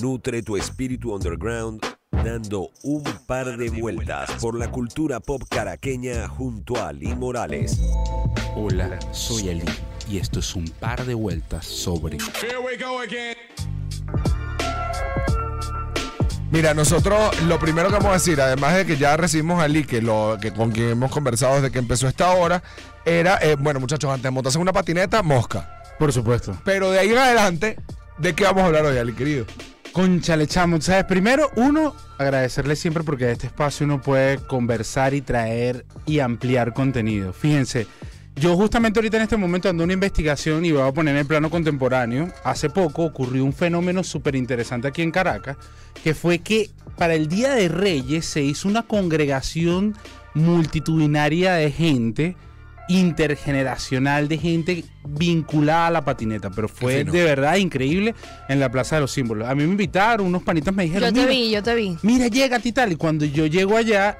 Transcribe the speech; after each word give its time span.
Nutre 0.00 0.42
tu 0.42 0.56
espíritu 0.56 1.12
underground 1.12 1.84
dando 2.10 2.70
un 2.84 3.02
par 3.26 3.56
de 3.56 3.68
vueltas 3.68 4.30
por 4.40 4.56
la 4.56 4.70
cultura 4.70 5.18
pop 5.18 5.42
caraqueña 5.48 6.28
junto 6.28 6.76
a 6.76 6.92
Lee 6.92 7.16
Morales. 7.16 7.80
Hola, 8.54 8.96
soy 9.12 9.48
Ali 9.48 9.64
y 10.08 10.18
esto 10.18 10.38
es 10.38 10.54
un 10.54 10.66
par 10.68 11.04
de 11.04 11.14
vueltas 11.14 11.66
sobre... 11.66 12.18
Mira, 16.52 16.74
nosotros 16.74 17.42
lo 17.42 17.58
primero 17.58 17.88
que 17.88 17.94
vamos 17.94 18.10
a 18.10 18.14
decir, 18.14 18.40
además 18.40 18.76
de 18.76 18.86
que 18.86 18.96
ya 18.96 19.16
recibimos 19.16 19.60
a 19.60 19.64
Ali, 19.64 19.84
que, 19.84 20.00
lo, 20.00 20.38
que 20.40 20.52
con 20.52 20.70
quien 20.70 20.90
hemos 20.90 21.10
conversado 21.10 21.56
desde 21.56 21.72
que 21.72 21.78
empezó 21.78 22.06
esta 22.06 22.30
hora, 22.30 22.62
era, 23.04 23.38
eh, 23.42 23.56
bueno 23.58 23.80
muchachos, 23.80 24.10
antes 24.10 24.22
de 24.22 24.30
montarse 24.30 24.58
en 24.58 24.62
una 24.62 24.72
patineta, 24.72 25.22
mosca. 25.22 25.82
Por 25.98 26.12
supuesto. 26.12 26.56
Pero 26.64 26.92
de 26.92 27.00
ahí 27.00 27.10
en 27.10 27.18
adelante, 27.18 27.76
¿de 28.18 28.34
qué 28.34 28.44
vamos 28.44 28.62
a 28.62 28.66
hablar 28.66 28.84
hoy, 28.86 28.96
Ali, 28.96 29.12
querido? 29.12 29.44
Conchale, 29.98 30.46
chamo, 30.46 30.80
¿sabes? 30.80 31.06
Primero, 31.06 31.50
uno, 31.56 31.92
agradecerle 32.18 32.76
siempre 32.76 33.02
porque 33.02 33.26
de 33.26 33.32
este 33.32 33.48
espacio 33.48 33.84
uno 33.84 34.00
puede 34.00 34.38
conversar 34.38 35.12
y 35.12 35.22
traer 35.22 35.84
y 36.06 36.20
ampliar 36.20 36.72
contenido. 36.72 37.32
Fíjense, 37.32 37.88
yo 38.36 38.54
justamente 38.54 39.00
ahorita 39.00 39.16
en 39.16 39.24
este 39.24 39.36
momento 39.36 39.68
ando 39.68 39.82
una 39.82 39.94
investigación 39.94 40.64
y 40.64 40.70
voy 40.70 40.82
a 40.82 40.92
poner 40.92 41.14
en 41.14 41.22
el 41.22 41.26
plano 41.26 41.50
contemporáneo. 41.50 42.28
Hace 42.44 42.70
poco 42.70 43.02
ocurrió 43.02 43.44
un 43.44 43.52
fenómeno 43.52 44.04
súper 44.04 44.36
interesante 44.36 44.86
aquí 44.86 45.02
en 45.02 45.10
Caracas, 45.10 45.56
que 46.04 46.14
fue 46.14 46.38
que 46.38 46.70
para 46.96 47.14
el 47.14 47.26
Día 47.26 47.54
de 47.54 47.66
Reyes 47.66 48.24
se 48.24 48.40
hizo 48.40 48.68
una 48.68 48.84
congregación 48.84 49.96
multitudinaria 50.32 51.54
de 51.54 51.72
gente 51.72 52.36
intergeneracional 52.88 54.28
de 54.28 54.38
gente 54.38 54.84
vinculada 55.06 55.86
a 55.86 55.90
la 55.90 56.04
patineta, 56.04 56.50
pero 56.50 56.68
fue 56.68 57.04
de 57.04 57.24
verdad 57.24 57.56
increíble 57.56 58.14
en 58.48 58.60
la 58.60 58.70
Plaza 58.70 58.96
de 58.96 59.02
los 59.02 59.12
Símbolos. 59.12 59.48
A 59.48 59.54
mí 59.54 59.64
me 59.64 59.70
invitaron, 59.70 60.26
unos 60.26 60.42
panitas 60.42 60.74
me 60.74 60.84
dijeron, 60.84 61.14
yo 61.14 61.22
te 61.22 61.28
vi, 61.28 61.50
yo 61.50 61.62
te 61.62 61.74
vi. 61.74 61.96
Mira, 62.02 62.28
llega 62.28 62.56
a 62.56 62.60
ti 62.60 62.72
tal, 62.72 62.92
y 62.92 62.96
cuando 62.96 63.24
yo 63.24 63.46
llego 63.46 63.76
allá, 63.76 64.18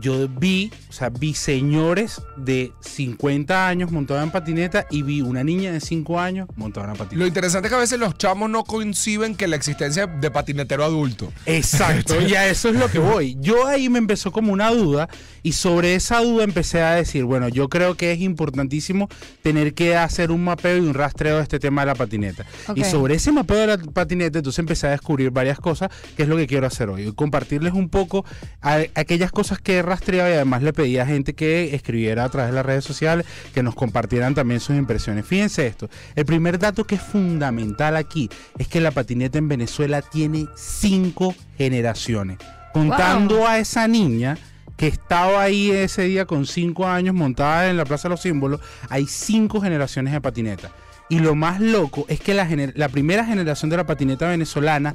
yo 0.00 0.28
vi, 0.28 0.70
o 0.88 0.92
sea, 0.92 1.10
vi 1.10 1.34
señores 1.34 2.20
de 2.36 2.72
50 2.80 3.68
años 3.68 3.90
montados 3.90 4.22
en 4.22 4.30
patineta 4.30 4.86
y 4.90 5.02
vi 5.02 5.20
una 5.20 5.44
niña 5.44 5.72
de 5.72 5.80
5 5.80 6.20
años 6.20 6.48
montada 6.56 6.90
en 6.90 6.96
patineta. 6.96 7.18
Lo 7.18 7.26
interesante 7.26 7.68
es 7.68 7.70
que 7.70 7.76
a 7.76 7.80
veces 7.80 7.98
los 7.98 8.16
chamos 8.18 8.50
no 8.50 8.64
coinciden 8.64 9.34
que 9.34 9.46
la 9.46 9.56
existencia 9.56 10.06
de 10.06 10.30
patinetero 10.30 10.84
adulto. 10.84 11.32
Exacto, 11.46 12.20
y 12.26 12.34
a 12.34 12.48
eso 12.48 12.68
es 12.68 12.76
lo 12.76 12.90
que 12.90 12.98
voy. 12.98 13.36
Yo 13.40 13.66
ahí 13.66 13.88
me 13.88 13.98
empezó 13.98 14.32
como 14.32 14.52
una 14.52 14.70
duda 14.70 15.08
y 15.42 15.52
sobre 15.52 15.94
esa 15.94 16.20
duda 16.20 16.44
empecé 16.44 16.82
a 16.82 16.94
decir, 16.94 17.24
bueno, 17.24 17.48
yo 17.48 17.68
creo 17.68 17.96
que 17.96 18.12
es 18.12 18.20
importantísimo 18.20 19.08
tener 19.42 19.74
que 19.74 19.96
hacer 19.96 20.30
un 20.30 20.44
mapeo 20.44 20.76
y 20.76 20.80
un 20.80 20.94
rastreo 20.94 21.36
de 21.36 21.42
este 21.42 21.58
tema 21.58 21.82
de 21.82 21.86
la 21.86 21.94
patineta. 21.94 22.44
Y 22.74 22.84
sobre 22.84 23.14
ese 23.14 23.32
mapeo 23.32 23.58
de 23.58 23.66
la 23.66 23.78
patineta, 23.78 24.38
entonces 24.38 24.58
empecé 24.58 24.86
a 24.88 24.90
descubrir 24.90 25.30
varias 25.30 25.58
cosas, 25.58 25.90
que 26.16 26.24
es 26.24 26.28
lo 26.28 26.36
que 26.36 26.46
quiero 26.46 26.66
hacer 26.66 26.88
hoy. 26.88 27.12
Compartirles 27.12 27.72
un 27.72 27.88
poco 27.88 28.24
aquellas 28.60 29.30
cosas 29.30 29.60
que 29.60 29.82
rastreaba 29.86 30.28
y 30.28 30.34
además 30.34 30.62
le 30.62 30.72
pedía 30.72 31.02
a 31.02 31.06
gente 31.06 31.34
que 31.34 31.74
escribiera 31.74 32.24
a 32.24 32.28
través 32.28 32.50
de 32.50 32.56
las 32.56 32.66
redes 32.66 32.84
sociales, 32.84 33.26
que 33.54 33.62
nos 33.62 33.74
compartieran 33.74 34.34
también 34.34 34.60
sus 34.60 34.76
impresiones. 34.76 35.24
Fíjense 35.24 35.66
esto, 35.66 35.88
el 36.14 36.26
primer 36.26 36.58
dato 36.58 36.84
que 36.84 36.96
es 36.96 37.02
fundamental 37.02 37.96
aquí 37.96 38.28
es 38.58 38.68
que 38.68 38.80
la 38.80 38.90
patineta 38.90 39.38
en 39.38 39.48
Venezuela 39.48 40.02
tiene 40.02 40.46
cinco 40.56 41.34
generaciones. 41.56 42.38
Contando 42.72 43.46
a 43.46 43.58
esa 43.58 43.88
niña 43.88 44.36
que 44.76 44.88
estaba 44.88 45.42
ahí 45.42 45.70
ese 45.70 46.02
día 46.02 46.26
con 46.26 46.44
cinco 46.46 46.86
años 46.86 47.14
montada 47.14 47.70
en 47.70 47.78
la 47.78 47.86
Plaza 47.86 48.08
de 48.08 48.14
los 48.14 48.20
Símbolos, 48.20 48.60
hay 48.90 49.06
cinco 49.06 49.60
generaciones 49.60 50.12
de 50.12 50.20
patineta. 50.20 50.70
Y 51.08 51.20
lo 51.20 51.34
más 51.34 51.60
loco 51.60 52.04
es 52.08 52.20
que 52.20 52.34
la, 52.34 52.48
la 52.74 52.88
primera 52.88 53.24
generación 53.24 53.70
de 53.70 53.76
la 53.76 53.86
patineta 53.86 54.28
venezolana 54.28 54.94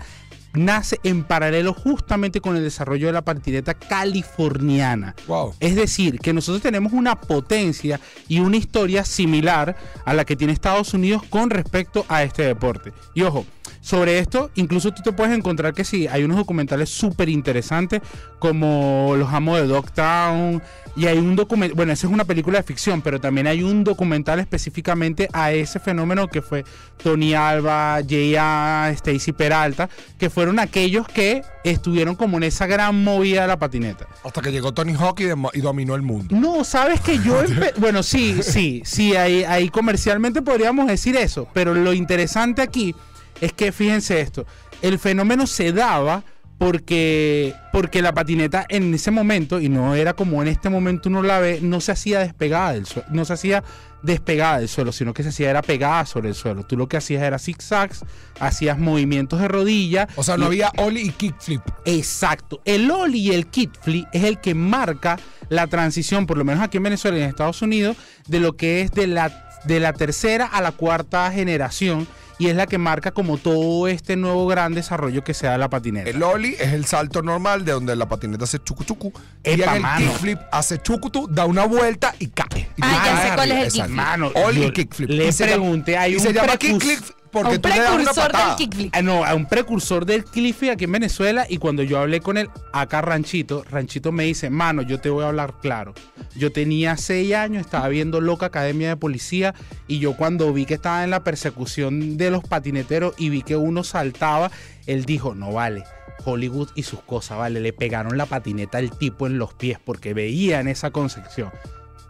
nace 0.54 1.00
en 1.04 1.24
paralelo 1.24 1.74
justamente 1.74 2.42
con 2.42 2.56
el 2.56 2.64
desarrollo 2.64 3.08
de 3.08 3.14
la 3.14 3.22
patineta 3.22 3.74
californiana. 3.74 5.16
Es 5.60 5.76
decir, 5.76 6.20
que 6.20 6.34
nosotros 6.34 6.62
tenemos 6.62 6.94
una 6.94 7.20
potencia 7.20 8.00
y 8.28 8.40
una 8.40 8.58
historia 8.58 9.06
similar 9.06 9.76
a 10.06 10.14
la 10.14 10.26
que 10.26 10.36
tiene 10.36 10.54
Estados 10.54 10.94
Unidos 10.94 11.24
con 11.30 11.50
respecto 11.50 12.06
a 12.10 12.24
este 12.24 12.44
deporte. 12.44 12.94
Y 13.14 13.24
ojo, 13.24 13.46
sobre 13.82 14.20
esto, 14.20 14.52
incluso 14.56 14.92
tú 14.92 15.02
te 15.02 15.12
puedes 15.12 15.36
encontrar 15.36 15.74
que 15.74 15.84
sí, 15.84 16.08
hay 16.08 16.24
unos 16.24 16.38
documentales 16.38 16.90
súper 16.90 17.30
interesantes 17.30 18.02
como 18.40 19.16
Los 19.18 19.34
Amos 19.34 19.60
de 19.60 19.68
Dogtown. 19.68 20.62
Y 20.94 21.06
hay 21.06 21.18
un 21.18 21.38
documental, 21.38 21.76
bueno, 21.76 21.94
esa 21.94 22.06
es 22.06 22.12
una 22.12 22.26
película 22.26 22.60
de 22.60 22.64
ficción, 22.64 23.02
pero 23.02 23.22
también 23.22 23.48
hay 23.48 23.64
un 23.64 23.86
documental 23.86 24.40
específicamente 24.40 25.30
a 25.32 25.54
ese 25.54 25.80
fenómeno 25.80 26.28
que 26.28 26.42
fue 26.42 26.66
Tony 27.02 27.34
Alba, 27.34 28.02
J.A., 28.02 28.90
Stacy 28.92 29.32
Peralta, 29.32 29.90
que 30.20 30.30
fueron 30.30 30.60
aquellos 30.60 31.08
que 31.08 31.44
estuvieron 31.64 32.16
como 32.16 32.38
en 32.38 32.44
esa 32.44 32.68
gran 32.68 33.02
movida 33.06 33.44
de 33.44 33.48
la 33.48 33.58
patineta. 33.58 34.06
Hasta 34.26 34.42
que 34.42 34.52
llegó 34.52 34.74
Tony 34.74 34.94
Hawk 34.94 35.22
y, 35.22 35.62
dominó 35.62 35.96
el 35.96 36.02
mundo. 36.02 36.36
No, 36.36 36.66
sabes 36.66 37.00
que 37.00 37.20
yo, 37.20 37.42
bueno, 37.78 38.04
sí, 38.04 38.44
sí, 38.44 38.82
sí, 38.84 39.16
ahí, 39.16 39.46
ahí 39.46 39.70
comercialmente 39.70 40.42
podríamos 40.42 40.88
decir 40.88 41.16
eso, 41.16 41.48
pero 41.54 41.74
lo 41.74 41.94
interesante 41.94 42.62
aquí 42.62 42.94
es 43.42 43.54
que 43.54 43.72
fíjense 43.72 44.22
esto, 44.22 44.46
el 44.82 45.00
fenómeno 45.00 45.48
se 45.48 45.74
daba 45.74 46.24
porque, 46.58 47.56
porque 47.72 48.04
la 48.04 48.14
patineta 48.14 48.68
en 48.70 48.94
ese 48.94 49.10
momento, 49.10 49.60
y 49.60 49.68
no 49.68 49.96
era 49.96 50.14
como 50.14 50.44
en 50.44 50.48
este 50.48 50.70
momento 50.70 51.10
uno 51.10 51.24
la 51.24 51.40
ve, 51.40 51.60
no 51.60 51.82
se 51.82 51.92
hacía 51.92 52.20
despegada 52.20 52.74
del 52.74 52.86
suelo, 52.86 53.08
no 53.12 53.26
se 53.26 53.34
hacía 53.34 53.64
despegada 54.04 54.60
del 54.60 54.70
suelo, 54.70 54.92
sino 54.92 55.12
que 55.12 55.24
se 55.24 55.30
hacía 55.30 55.50
era 55.50 55.64
pegada 55.64 56.06
sobre 56.06 56.30
el 56.30 56.36
suelo. 56.36 56.64
Tú 56.64 56.78
lo 56.78 56.88
que 56.88 56.98
hacías 56.98 57.24
era 57.24 57.40
zigzags, 57.40 58.04
hacías 58.40 58.78
movimientos 58.78 59.40
de 59.40 59.48
rodilla. 59.48 60.08
O 60.16 60.24
sea, 60.24 60.38
no 60.38 60.46
había 60.46 60.72
ollie 60.78 61.02
y 61.02 61.10
kickflip. 61.10 61.62
Exacto. 61.86 62.62
El 62.64 62.92
ollie 62.92 63.20
y 63.20 63.32
el 63.32 63.48
kickflip 63.48 64.08
es 64.12 64.24
el 64.24 64.40
que 64.40 64.54
marca 64.54 65.20
la 65.50 65.66
transición, 65.66 66.28
por 66.28 66.38
lo 66.38 66.46
menos 66.46 66.64
aquí 66.64 66.78
en 66.78 66.84
Venezuela 66.84 67.18
y 67.18 67.22
en 67.22 67.30
Estados 67.30 67.64
Unidos, 67.64 67.98
de 68.28 68.40
lo 68.40 68.56
que 68.56 68.82
es 68.82 68.92
de 68.92 69.08
la, 69.08 69.50
de 69.66 69.80
la 69.80 69.94
tercera 69.94 70.46
a 70.46 70.62
la 70.62 70.72
cuarta 70.72 71.32
generación 71.32 72.08
y 72.42 72.48
es 72.48 72.56
la 72.56 72.66
que 72.66 72.80
marca 72.80 73.12
como 73.12 73.38
todo 73.38 73.88
este 73.88 74.16
nuevo 74.16 74.48
gran 74.48 74.74
desarrollo 74.74 75.24
que 75.24 75.36
se 75.36 75.46
da 75.46 75.60
la 75.60 75.70
patineta. 75.70 76.10
El 76.10 76.24
ollie 76.24 76.56
es 76.60 76.74
el 76.74 76.86
salto 76.86 77.22
normal 77.22 77.64
de 77.66 77.74
donde 77.74 77.96
la 77.96 78.10
patineta 78.10 78.46
hace 78.46 78.58
chucu 78.58 78.84
chucu 78.84 79.14
y 79.44 79.52
en 79.52 79.62
el 79.62 79.84
kickflip 79.98 80.40
hace 80.52 80.82
chucutu, 80.82 81.28
da 81.30 81.46
una 81.46 81.66
vuelta 81.66 82.16
y 82.18 82.30
cae. 82.30 82.68
ah, 82.82 83.04
ya 83.06 83.22
sé 83.22 83.36
cuál 83.36 83.52
es 83.52 83.66
el 83.66 83.72
kickflip. 83.72 83.96
Mano, 83.96 84.32
ollie 84.34 84.66
y 84.66 84.72
kickflip. 84.72 85.10
Le 85.12 85.32
pregunté, 85.32 85.98
hay 86.00 86.14
y 86.14 86.16
un 86.16 86.22
se 86.22 86.34
llama 86.34 86.58
kickflip 86.58 87.00
porque 87.32 87.56
un 87.56 87.62
precursor 87.62 88.32
del 88.32 88.56
kickflip. 88.58 88.94
Ah, 88.96 89.02
no, 89.02 89.24
a 89.24 89.34
un 89.34 89.46
precursor 89.46 90.06
del 90.06 90.26
kickflip 90.26 90.72
aquí 90.72 90.86
en 90.86 90.92
Venezuela 90.92 91.46
y 91.50 91.58
cuando 91.58 91.84
yo 91.84 92.00
hablé 92.00 92.20
con 92.20 92.38
él 92.38 92.50
acá 92.74 93.02
Ranchito, 93.02 93.64
Ranchito 93.70 94.12
me 94.12 94.26
dice, 94.26 94.50
mano, 94.50 94.82
yo 94.82 95.00
te 95.00 95.10
voy 95.10 95.24
a 95.24 95.30
hablar 95.30 95.56
claro. 95.62 95.94
Yo 96.36 96.52
tenía 96.52 96.98
seis 96.98 97.34
años, 97.34 97.62
estaba 97.62 97.88
viendo 97.88 98.22
Loca 98.22 98.48
Academia 98.48 98.90
de 98.90 98.98
Policía 98.98 99.56
y 99.88 100.00
yo 100.00 100.16
cuando 100.16 100.52
vi 100.54 100.66
que 100.66 100.76
estaba 100.76 101.04
en 101.04 101.10
la 101.10 101.24
persecución 101.24 102.18
de 102.18 102.32
los 102.32 102.44
patineteros 102.44 103.14
y 103.18 103.30
vi 103.30 103.42
que 103.42 103.56
uno 103.56 103.84
saltaba, 103.84 104.52
él 104.86 105.06
dijo, 105.06 105.36
no 105.36 105.54
vale. 105.54 105.84
Hollywood 106.24 106.70
y 106.76 106.84
sus 106.84 107.02
cosas, 107.02 107.38
¿vale? 107.38 107.60
Le 107.60 107.74
pegaron 107.74 108.18
la 108.18 108.28
patineta 108.28 108.78
al 108.78 108.96
tipo 108.96 109.26
en 109.26 109.40
los 109.40 109.54
pies 109.54 109.80
porque 109.84 110.14
veían 110.14 110.68
esa 110.68 110.92
concepción. 110.92 111.52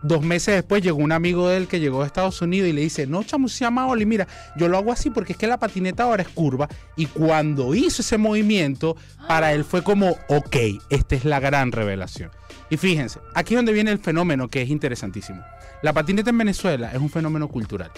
Dos 0.03 0.23
meses 0.23 0.55
después 0.55 0.81
llegó 0.81 0.97
un 0.97 1.11
amigo 1.11 1.47
de 1.47 1.57
él 1.57 1.67
que 1.67 1.79
llegó 1.79 2.01
a 2.01 2.05
Estados 2.05 2.41
Unidos 2.41 2.69
y 2.69 2.73
le 2.73 2.81
dice, 2.81 3.05
no, 3.05 3.23
chamo, 3.23 3.47
se 3.47 3.59
llama 3.59 3.87
Oli, 3.87 4.05
mira, 4.05 4.27
yo 4.55 4.67
lo 4.67 4.77
hago 4.77 4.91
así 4.91 5.09
porque 5.09 5.33
es 5.33 5.37
que 5.37 5.47
la 5.47 5.57
patineta 5.57 6.03
ahora 6.03 6.23
es 6.23 6.29
curva. 6.29 6.67
Y 6.95 7.05
cuando 7.05 7.75
hizo 7.75 8.01
ese 8.01 8.17
movimiento, 8.17 8.95
para 9.27 9.53
él 9.53 9.63
fue 9.63 9.83
como, 9.83 10.17
ok, 10.27 10.55
esta 10.89 11.15
es 11.15 11.25
la 11.25 11.39
gran 11.39 11.71
revelación. 11.71 12.31
Y 12.69 12.77
fíjense, 12.77 13.19
aquí 13.35 13.53
es 13.53 13.59
donde 13.59 13.73
viene 13.73 13.91
el 13.91 13.99
fenómeno 13.99 14.47
que 14.47 14.61
es 14.61 14.69
interesantísimo. 14.69 15.43
La 15.81 15.93
patineta 15.93 16.29
en 16.29 16.37
Venezuela 16.37 16.91
es 16.91 16.99
un 16.99 17.09
fenómeno 17.09 17.47
cultural. 17.47 17.91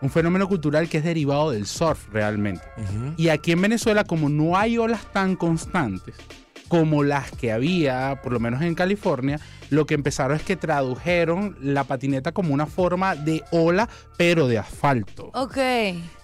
Un 0.00 0.10
fenómeno 0.10 0.48
cultural 0.48 0.88
que 0.88 0.98
es 0.98 1.04
derivado 1.04 1.50
del 1.52 1.66
surf 1.66 2.08
realmente. 2.12 2.64
Y 3.16 3.28
aquí 3.28 3.52
en 3.52 3.62
Venezuela, 3.62 4.04
como 4.04 4.28
no 4.28 4.56
hay 4.56 4.76
olas 4.76 5.12
tan 5.12 5.36
constantes, 5.36 6.14
como 6.74 7.04
las 7.04 7.30
que 7.30 7.52
había, 7.52 8.20
por 8.20 8.32
lo 8.32 8.40
menos 8.40 8.60
en 8.60 8.74
California, 8.74 9.38
lo 9.70 9.86
que 9.86 9.94
empezaron 9.94 10.36
es 10.36 10.42
que 10.42 10.56
tradujeron 10.56 11.56
la 11.62 11.84
patineta 11.84 12.32
como 12.32 12.52
una 12.52 12.66
forma 12.66 13.14
de 13.14 13.44
ola, 13.52 13.88
pero 14.16 14.48
de 14.48 14.58
asfalto. 14.58 15.30
Ok. 15.34 15.56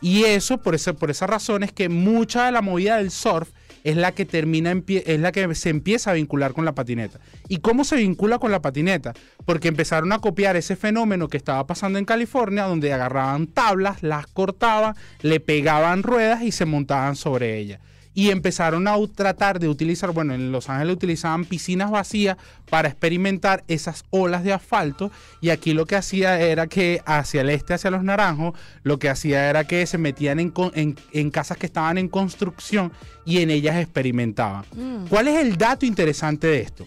Y 0.00 0.24
eso, 0.24 0.58
por, 0.58 0.74
ese, 0.74 0.92
por 0.92 1.08
esa 1.08 1.28
razón, 1.28 1.62
es 1.62 1.70
que 1.70 1.88
mucha 1.88 2.46
de 2.46 2.50
la 2.50 2.62
movida 2.62 2.96
del 2.96 3.12
surf 3.12 3.48
es 3.84 3.96
la 3.96 4.10
que 4.10 4.24
termina 4.24 4.74
es 4.88 5.20
la 5.20 5.30
que 5.30 5.54
se 5.54 5.70
empieza 5.70 6.10
a 6.10 6.14
vincular 6.14 6.52
con 6.52 6.64
la 6.64 6.74
patineta. 6.74 7.20
¿Y 7.46 7.58
cómo 7.58 7.84
se 7.84 7.94
vincula 7.94 8.40
con 8.40 8.50
la 8.50 8.60
patineta? 8.60 9.14
Porque 9.46 9.68
empezaron 9.68 10.10
a 10.10 10.18
copiar 10.18 10.56
ese 10.56 10.74
fenómeno 10.74 11.28
que 11.28 11.36
estaba 11.36 11.64
pasando 11.64 12.00
en 12.00 12.06
California, 12.06 12.64
donde 12.64 12.92
agarraban 12.92 13.46
tablas, 13.46 14.02
las 14.02 14.26
cortaban, 14.26 14.96
le 15.22 15.38
pegaban 15.38 16.02
ruedas 16.02 16.42
y 16.42 16.50
se 16.50 16.64
montaban 16.64 17.14
sobre 17.14 17.56
ellas. 17.56 17.78
Y 18.12 18.30
empezaron 18.30 18.88
a 18.88 18.94
tratar 19.14 19.60
de 19.60 19.68
utilizar, 19.68 20.10
bueno, 20.10 20.34
en 20.34 20.50
Los 20.50 20.68
Ángeles 20.68 20.96
utilizaban 20.96 21.44
piscinas 21.44 21.90
vacías 21.92 22.36
para 22.68 22.88
experimentar 22.88 23.62
esas 23.68 24.04
olas 24.10 24.42
de 24.42 24.52
asfalto 24.52 25.12
y 25.40 25.50
aquí 25.50 25.72
lo 25.74 25.86
que 25.86 25.94
hacía 25.96 26.40
era 26.40 26.66
que 26.66 27.02
hacia 27.06 27.42
el 27.42 27.50
este, 27.50 27.74
hacia 27.74 27.90
los 27.90 28.02
naranjos, 28.02 28.58
lo 28.82 28.98
que 28.98 29.08
hacía 29.08 29.48
era 29.48 29.64
que 29.64 29.86
se 29.86 29.96
metían 29.98 30.40
en, 30.40 30.52
en- 30.74 30.96
en 31.12 31.30
casas 31.30 31.56
que 31.56 31.66
estaban 31.66 31.98
en 31.98 32.08
construcción 32.08 32.92
y 33.24 33.38
en 33.42 33.50
ellas 33.50 33.76
experimentaban. 33.76 34.64
Mm. 34.74 35.06
¿Cuál 35.08 35.28
es 35.28 35.38
el 35.38 35.56
dato 35.56 35.86
interesante 35.86 36.48
de 36.48 36.60
esto? 36.62 36.86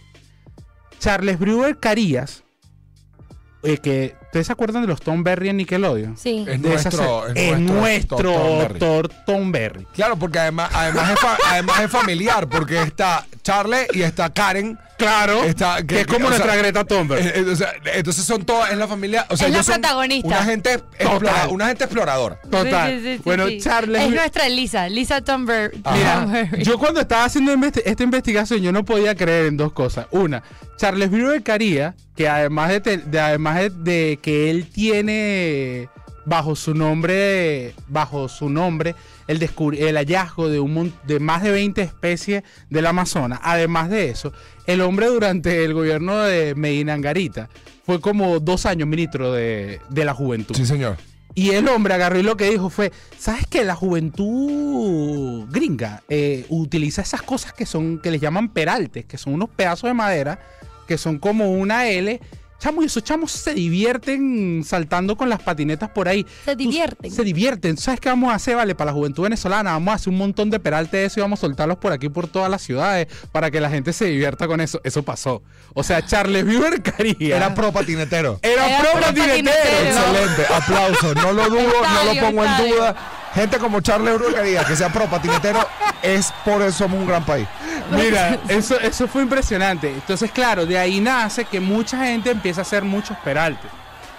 Charles 0.99 1.39
Brewer 1.39 1.77
Carías, 1.79 2.43
eh, 3.63 3.77
que 3.77 4.15
¿ustedes 4.33 4.47
se 4.47 4.53
acuerdan 4.53 4.81
de 4.81 4.87
los 4.87 4.99
Tom 4.99 5.21
Berry 5.23 5.49
en 5.49 5.57
Nickelodeon? 5.57 6.17
Sí. 6.17 6.39
Es 6.49 6.59
De 6.59 6.67
nuestro, 6.69 7.27
es 7.35 7.59
nuestro 7.59 8.17
Tom 8.33 8.57
Berry. 8.59 8.79
Thor 8.79 9.09
Tom 9.27 9.51
Berry. 9.51 9.85
Claro, 9.93 10.17
porque 10.17 10.39
además, 10.39 10.71
además, 10.73 11.11
es 11.11 11.19
fa- 11.19 11.37
además 11.51 11.79
es 11.81 11.91
familiar, 11.91 12.49
porque 12.49 12.81
está 12.81 13.27
Charlie 13.43 13.85
y 13.93 14.01
está 14.01 14.33
Karen. 14.33 14.79
Claro, 14.97 15.43
Está- 15.43 15.83
que, 15.85 16.01
es 16.01 16.07
como 16.07 16.27
o 16.27 16.29
sea, 16.29 16.37
nuestra 16.37 16.55
Greta 16.55 16.85
Thunberg. 16.85 17.19
eh, 17.25 17.33
eh, 17.35 17.45
o 17.51 17.55
sea, 17.55 17.73
entonces 17.93 18.23
son 18.23 18.45
todas 18.45 18.71
en 18.71 18.79
la 18.79 18.87
familia. 18.87 19.25
O 19.29 19.35
sea, 19.35 19.47
Es 19.49 19.53
la 19.53 19.63
protagonista. 19.63 20.27
Una 20.27 20.43
gente, 20.45 20.79
explora- 20.97 21.47
una 21.49 21.67
gente 21.67 21.83
exploradora. 21.83 22.39
Total. 22.49 22.91
Sí, 22.91 22.99
sí, 23.03 23.15
sí, 23.17 23.21
bueno, 23.25 23.47
sí. 23.47 23.59
Charles. 23.59 24.01
Es 24.03 24.09
nuestra 24.11 24.47
Lisa, 24.49 24.87
Lisa 24.89 25.19
Thunberg. 25.21 25.73
Mira, 25.93 26.49
yo 26.59 26.77
cuando 26.79 27.01
estaba 27.01 27.25
haciendo 27.25 27.53
investi- 27.53 27.81
esta 27.85 28.03
investigación, 28.03 28.61
yo 28.61 28.71
no 28.71 28.85
podía 28.85 29.13
creer 29.15 29.47
en 29.47 29.57
dos 29.57 29.73
cosas. 29.73 30.05
Una, 30.11 30.41
Charles 30.77 31.09
Brewer 31.11 31.41
Caría, 31.43 31.95
que 32.15 32.29
además 32.29 32.69
de, 32.69 32.79
te- 32.79 32.97
de- 32.97 33.19
además 33.19 33.57
de, 33.57 33.69
de 33.71 34.19
que 34.23 34.49
él 34.49 34.67
tiene 34.71 35.89
bajo 36.25 36.55
su 36.55 36.73
nombre, 36.73 37.75
bajo 37.89 38.29
su 38.29 38.49
nombre, 38.49 38.95
el, 39.27 39.47
el 39.77 39.97
hallazgo 39.97 40.49
de, 40.49 40.59
un, 40.59 40.93
de 41.05 41.19
más 41.19 41.43
de 41.43 41.51
20 41.51 41.81
especies 41.81 42.43
del 42.69 42.87
Amazonas. 42.87 43.39
Además 43.43 43.89
de 43.89 44.09
eso, 44.09 44.31
el 44.65 44.81
hombre 44.81 45.07
durante 45.07 45.65
el 45.65 45.73
gobierno 45.73 46.19
de 46.19 46.55
Medina 46.55 46.93
Angarita 46.93 47.49
fue 47.85 47.99
como 47.99 48.39
dos 48.39 48.65
años 48.65 48.87
ministro 48.87 49.33
de, 49.33 49.81
de 49.89 50.05
la 50.05 50.13
juventud. 50.13 50.55
Sí, 50.55 50.65
señor. 50.65 50.97
Y 51.35 51.49
el 51.49 51.67
hombre 51.67 51.95
agarró 51.95 52.19
y 52.19 52.23
lo 52.23 52.37
que 52.37 52.49
dijo 52.49 52.69
fue, 52.69 52.91
¿sabes 53.17 53.45
que 53.47 53.65
la 53.65 53.75
juventud 53.75 55.45
gringa 55.49 56.03
eh, 56.07 56.45
utiliza 56.47 57.01
esas 57.01 57.23
cosas 57.23 57.53
que 57.53 57.65
son, 57.65 57.99
que 57.99 58.11
les 58.11 58.21
llaman 58.21 58.53
peraltes, 58.53 59.05
que 59.05 59.17
son 59.17 59.33
unos 59.33 59.49
pedazos 59.49 59.89
de 59.89 59.95
madera, 59.95 60.39
que 60.87 60.97
son 60.97 61.17
como 61.19 61.51
una 61.51 61.89
L? 61.89 62.21
Chamo, 62.63 62.81
y 62.81 62.85
esos 62.85 63.03
chamos 63.03 63.29
se 63.33 63.53
divierten 63.53 64.63
saltando 64.65 65.17
con 65.17 65.27
las 65.29 65.41
patinetas 65.41 65.89
por 65.89 66.07
ahí. 66.07 66.25
Se 66.45 66.53
Tú- 66.53 66.59
divierten. 66.59 67.11
Se 67.11 67.21
divierten. 67.25 67.75
¿Sabes 67.75 67.99
qué 67.99 68.07
vamos 68.07 68.31
a 68.31 68.35
hacer, 68.35 68.55
vale? 68.55 68.73
Para 68.73 68.91
la 68.91 68.95
juventud 68.95 69.23
venezolana, 69.23 69.73
vamos 69.73 69.91
a 69.91 69.95
hacer 69.95 70.09
un 70.13 70.17
montón 70.17 70.49
de 70.49 70.61
peraltes 70.61 70.91
de 70.93 71.05
eso 71.05 71.19
y 71.19 71.21
vamos 71.23 71.39
a 71.39 71.41
soltarlos 71.41 71.77
por 71.77 71.91
aquí, 71.91 72.07
por 72.07 72.27
todas 72.27 72.49
las 72.49 72.61
ciudades, 72.61 73.07
para 73.33 73.51
que 73.51 73.59
la 73.59 73.69
gente 73.69 73.91
se 73.91 74.05
divierta 74.05 74.47
con 74.47 74.61
eso. 74.61 74.79
Eso 74.85 75.03
pasó. 75.03 75.43
O 75.73 75.83
sea, 75.83 76.05
Charles 76.05 76.45
Bieber 76.45 76.81
Caría. 76.81 77.35
Era 77.35 77.53
pro 77.53 77.73
patinetero. 77.73 78.39
Era 78.41 78.65
Era 78.69 78.79
pro 78.79 78.91
pro 78.93 79.01
patinetero. 79.01 79.51
patinetero. 79.51 79.99
Excelente, 79.99 80.53
aplausos. 80.53 81.15
No 81.17 81.33
lo 81.33 81.49
dudo, 81.49 81.63
no 81.63 82.03
lo 82.05 82.11
Estadio, 82.11 82.21
pongo 82.21 82.45
en 82.45 82.57
duda. 82.69 82.95
Gente 83.35 83.57
como 83.57 83.81
Charles 83.81 84.13
Brujería, 84.19 84.63
que 84.63 84.75
sea 84.77 84.87
pro 84.93 85.07
patinetero, 85.09 85.59
es 86.03 86.31
por 86.45 86.61
eso 86.61 86.77
somos 86.79 86.99
un 87.01 87.07
gran 87.07 87.25
país. 87.25 87.47
Mira, 87.95 88.39
eso, 88.49 88.79
eso 88.79 89.07
fue 89.07 89.23
impresionante. 89.23 89.89
Entonces, 89.89 90.31
claro, 90.31 90.65
de 90.65 90.77
ahí 90.77 90.99
nace 90.99 91.45
que 91.45 91.59
mucha 91.59 92.05
gente 92.05 92.31
empieza 92.31 92.61
a 92.61 92.63
hacer 92.63 92.83
muchos 92.83 93.17
peraltes. 93.17 93.69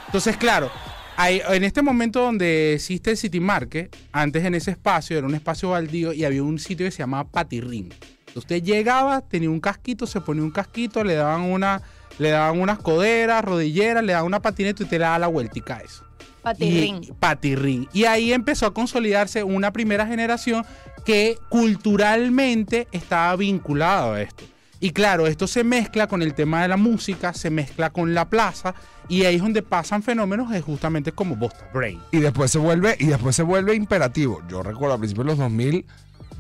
Entonces, 0.06 0.37
claro, 0.37 0.71
hay, 1.17 1.43
en 1.49 1.65
este 1.65 1.82
momento 1.82 2.21
donde 2.21 2.75
existe 2.75 3.11
el 3.11 3.17
City 3.17 3.41
Market, 3.41 3.94
antes 4.12 4.44
en 4.44 4.55
ese 4.55 4.73
espacio 4.73 5.19
era 5.19 5.26
un 5.26 5.35
espacio 5.35 5.71
baldío 5.71 6.12
y 6.12 6.25
había 6.25 6.43
un 6.43 6.59
sitio 6.59 6.87
que 6.87 6.91
se 6.91 6.99
llamaba 6.99 7.29
Patirrín. 7.29 7.93
Usted 8.35 8.62
llegaba, 8.62 9.21
tenía 9.21 9.50
un 9.50 9.61
casquito, 9.61 10.06
se 10.06 10.20
ponía 10.20 10.43
un 10.43 10.50
casquito, 10.50 11.05
le 11.05 11.15
daban 11.15 11.43
una, 11.43 11.82
le 12.19 12.31
daban 12.31 12.61
unas 12.61 12.79
coderas, 12.79 13.44
rodilleras, 13.44 14.03
le 14.03 14.12
daban 14.12 14.27
una 14.27 14.41
patineta 14.43 14.82
y 14.82 14.85
usted 14.85 14.99
le 14.99 15.05
daba 15.05 15.19
la 15.20 15.29
vueltica 15.29 15.77
a 15.77 15.81
eso. 15.81 16.05
Patirrín. 16.44 17.02
Y, 17.02 17.12
patirrín. 17.12 17.88
Y 17.93 18.05
ahí 18.05 18.32
empezó 18.32 18.67
a 18.67 18.75
consolidarse 18.75 19.43
una 19.43 19.73
primera 19.73 20.06
generación 20.06 20.64
que 21.05 21.37
culturalmente 21.49 22.87
estaba 22.93 23.35
vinculada 23.37 24.14
a 24.14 24.23
esto. 24.23 24.44
Y 24.81 24.91
claro, 24.91 25.26
esto 25.26 25.46
se 25.46 25.64
mezcla 25.64 26.06
con 26.08 26.20
el 26.23 26.35
tema 26.35 26.62
de 26.62 26.69
la 26.69 26.76
música, 26.76 27.32
se 27.32 27.49
mezcla 27.49 27.91
con 27.91 28.12
la 28.12 28.29
plaza, 28.29 28.75
y 29.08 29.25
ahí 29.25 29.37
es 29.37 29.43
donde 29.43 29.62
pasan 29.62 30.02
fenómenos 30.02 30.50
de 30.50 30.61
justamente 30.61 31.12
como 31.12 31.37
Bosta 31.37 31.69
Brain. 31.73 31.99
Y 32.12 32.19
después 32.19 32.50
se 32.50 32.58
vuelve, 32.58 32.96
y 32.99 33.06
después 33.06 33.35
se 33.35 33.43
vuelve 33.43 33.75
imperativo. 33.75 34.43
Yo 34.49 34.62
recuerdo 34.62 34.94
a 34.94 34.99
principios 34.99 35.25
de 35.26 35.31
los 35.32 35.38
2000, 35.38 35.87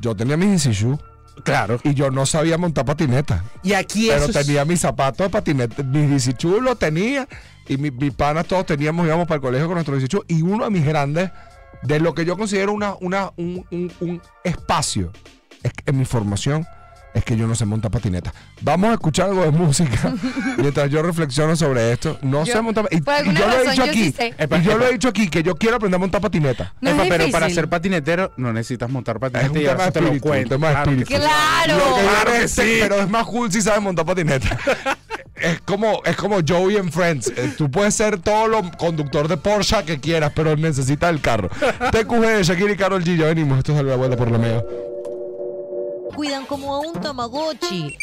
yo 0.00 0.14
tenía 0.14 0.36
mis 0.36 0.62
Shoe 0.64 0.98
Claro. 1.42 1.80
y 1.84 1.94
yo 1.94 2.10
no 2.10 2.26
sabía 2.26 2.58
montar 2.58 2.84
patineta. 2.84 3.42
Y 3.62 3.72
aquí 3.72 4.08
Pero 4.10 4.24
eso 4.28 4.38
es- 4.38 4.46
tenía 4.46 4.64
mis 4.66 4.80
zapatos 4.80 5.26
de 5.26 5.30
patineta, 5.30 5.82
mis 5.82 6.10
Easy 6.10 6.32
Shoe 6.38 6.60
los 6.60 6.78
tenía 6.78 7.26
y 7.68 7.76
mi- 7.76 7.90
mis 7.90 8.12
panas 8.12 8.46
todos 8.46 8.66
teníamos, 8.66 9.06
íbamos 9.06 9.26
para 9.26 9.36
el 9.36 9.42
colegio 9.42 9.66
con 9.66 9.74
nuestros 9.74 9.96
Easy 10.02 10.08
Shoe 10.08 10.24
y 10.28 10.42
uno 10.42 10.64
de 10.64 10.70
mis 10.70 10.84
grandes, 10.84 11.30
de 11.82 12.00
lo 12.00 12.14
que 12.14 12.24
yo 12.24 12.36
considero 12.36 12.72
una, 12.72 12.94
una, 13.00 13.30
un, 13.36 13.64
un- 13.70 13.92
un 14.00 14.22
espacio 14.42 15.12
es 15.62 15.72
que 15.72 15.90
en 15.90 15.98
mi 15.98 16.04
formación, 16.04 16.66
es 17.14 17.24
que 17.24 17.36
yo 17.36 17.46
no 17.46 17.54
sé 17.54 17.64
montar 17.64 17.92
patineta. 17.92 18.34
Vamos 18.60 18.90
a 18.90 18.94
escuchar 18.94 19.28
algo 19.28 19.42
de 19.44 19.52
música 19.52 20.12
mientras 20.58 20.90
yo 20.90 21.00
reflexiono 21.00 21.54
sobre 21.54 21.92
esto. 21.92 22.18
No 22.22 22.44
Yo- 22.44 22.52
sé 22.54 22.60
montar 22.60 22.88
y, 22.90 22.96
y 22.96 23.00
yo 23.34 23.46
lo 23.46 23.52
he 23.60 23.60
dicho 23.70 23.72
yo 23.74 23.84
aquí. 23.84 24.04
sí 24.06 24.12
sé. 24.12 24.34
Epa, 24.36 24.58
Y 24.58 24.62
yo 24.62 24.76
lo 24.76 24.86
he 24.88 24.92
dicho 24.92 25.08
aquí 25.08 25.28
que 25.28 25.42
yo 25.44 25.54
quiero 25.54 25.76
aprender 25.76 25.94
a 25.96 26.00
montar 26.00 26.20
patineta. 26.20 26.74
No 26.80 26.90
es 26.90 26.96
Epa, 26.96 27.04
pero 27.08 27.30
para 27.30 27.48
ser 27.50 27.68
patinetero 27.68 28.32
no 28.36 28.52
necesitas 28.52 28.90
montar 28.90 29.16
Es 29.16 29.22
un 29.22 29.30
patineta 29.30 29.60
y 29.60 29.64
tema 29.64 29.84
de 29.84 29.92
te 29.92 30.00
lo 30.00 30.10
un 30.10 30.18
cuento. 30.18 30.48
tema 30.56 30.66
de 30.68 30.74
Claro 30.74 30.90
espíritu. 30.90 31.14
¡Claro! 31.14 31.78
Que 31.94 32.02
Claro 32.02 32.48
sí. 32.48 32.76
Pero 32.80 32.94
es 32.96 33.08
más 33.08 33.26
cool 33.26 33.52
si 33.52 33.62
sabes 33.62 33.80
montar 33.80 34.04
patineta. 34.04 34.58
es 35.44 35.60
como, 35.60 36.02
es 36.04 36.16
como 36.16 36.38
Joey 36.46 36.76
en 36.76 36.90
Friends. 36.90 37.28
Eh, 37.36 37.52
Tú 37.56 37.70
puedes 37.70 37.94
ser 37.94 38.18
todo 38.20 38.48
lo 38.48 38.62
conductor 38.78 39.28
de 39.28 39.36
Porsche 39.36 39.84
que 39.84 40.00
quieras, 40.00 40.32
pero 40.34 40.56
necesitas 40.56 41.10
el 41.10 41.20
carro. 41.20 41.48
TQG 41.92 42.20
de 42.20 42.42
Shakira 42.42 42.72
y 42.72 42.76
Carol 42.76 43.04
G. 43.04 43.16
Ya 43.16 43.26
venimos. 43.26 43.58
Esto 43.58 43.76
es 43.76 43.84
la 43.84 43.96
vuelta 43.96 44.16
por 44.16 44.30
la 44.30 44.38
medio. 44.38 44.66
Cuidan 46.14 46.46
como 46.46 46.74
a 46.74 46.80
un 46.80 46.92
tamagotchi. 47.00 47.96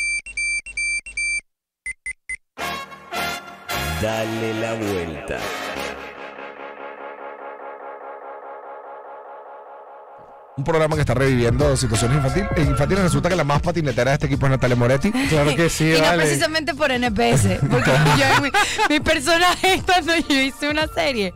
Dale 4.02 4.54
la 4.60 4.74
vuelta. 4.74 5.38
Un 10.58 10.64
programa 10.66 10.96
que 10.96 11.02
está 11.02 11.14
reviviendo 11.14 11.76
situaciones 11.78 12.18
infantil- 12.18 12.50
eh, 12.58 12.62
infantiles. 12.64 13.04
Resulta 13.04 13.30
que 13.30 13.36
la 13.38 13.44
más 13.46 13.62
patinetera 13.62 14.12
de 14.12 14.16
este 14.16 14.26
equipo 14.28 14.46
es 14.48 14.52
Natalia 14.52 14.76
Moretti. 14.76 15.12
Claro 15.30 15.56
que 15.56 15.70
sí, 15.70 15.94
y 15.98 16.02
no 16.02 16.14
precisamente 16.16 16.74
por 16.76 16.92
NPS, 16.92 17.60
porque 17.70 17.92
yo, 18.18 18.42
mi, 18.42 18.50
mi 18.90 19.00
personaje 19.00 19.82
cuando 19.86 20.14
yo 20.28 20.36
hice 20.42 20.70
una 20.70 20.88
serie 20.88 21.34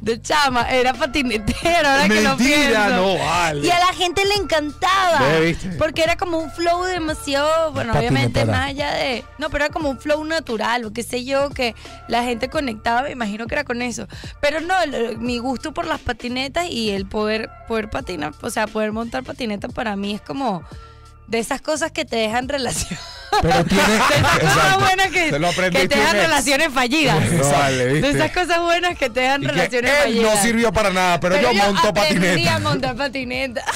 de 0.00 0.20
chama 0.20 0.70
era 0.70 0.94
patinetero, 0.94 1.88
ahora 1.88 2.08
que 2.08 2.20
lo 2.22 2.36
Mentira, 2.36 2.86
pienso. 2.86 2.96
no 2.96 3.18
vale. 3.18 3.66
Y 3.66 3.70
a 3.70 3.78
la 3.78 3.92
gente 3.92 4.24
le 4.24 4.34
encantaba. 4.34 5.38
¿viste? 5.40 5.70
Porque 5.78 6.02
era 6.02 6.16
como 6.16 6.38
un 6.38 6.50
flow 6.50 6.84
demasiado, 6.84 7.72
bueno, 7.72 7.92
obviamente 7.92 8.44
más 8.44 8.68
allá 8.70 8.92
de... 8.94 9.24
No, 9.38 9.50
pero 9.50 9.64
era 9.66 9.72
como 9.72 9.90
un 9.90 9.98
flow 9.98 10.24
natural, 10.24 10.84
o 10.84 10.92
qué 10.92 11.02
sé 11.02 11.24
yo, 11.24 11.50
que 11.50 11.74
la 12.08 12.22
gente 12.22 12.48
conectaba, 12.48 13.02
me 13.02 13.10
imagino 13.10 13.46
que 13.46 13.54
era 13.54 13.64
con 13.64 13.82
eso. 13.82 14.06
Pero 14.40 14.60
no, 14.60 14.74
mi 15.18 15.38
gusto 15.38 15.72
por 15.74 15.86
las 15.86 16.00
patinetas 16.00 16.68
y 16.70 16.90
el 16.90 17.06
poder, 17.06 17.50
poder 17.68 17.90
patinar, 17.90 18.32
o 18.40 18.50
sea, 18.50 18.66
poder 18.66 18.92
montar 18.92 19.22
patinetas 19.22 19.72
para 19.72 19.96
mí 19.96 20.14
es 20.14 20.20
como 20.22 20.62
de 21.26 21.38
esas 21.38 21.60
cosas 21.60 21.92
que 21.92 22.04
te 22.04 22.16
dejan 22.16 22.48
relación. 22.48 22.98
Pero 23.42 23.64
tiene. 23.66 23.82
De 23.84 23.96
esas 23.96 24.38
cosas 24.38 24.78
buenas 24.80 25.06
que, 25.10 25.30
que 25.70 25.88
te 25.88 25.96
dejan 25.98 26.16
ex. 26.16 26.24
relaciones 26.24 26.72
fallidas. 26.72 27.32
No 27.32 27.50
vale, 27.50 27.84
De 28.00 28.10
esas 28.10 28.30
cosas 28.32 28.60
buenas 28.60 28.98
que 28.98 29.10
te 29.10 29.20
dejan 29.20 29.42
Y 29.42 29.46
que 29.46 29.52
relaciones 29.52 29.90
él 29.90 29.96
fallidas. 30.02 30.34
no 30.36 30.42
sirvió 30.42 30.72
para 30.72 30.90
nada, 30.90 31.20
pero, 31.20 31.40
yo 31.40 31.52
monto 31.54 31.88
aprendí 31.88 32.20
patineta. 32.20 32.54
a 32.54 32.58
montar 32.58 32.96
patineta. 32.96 33.64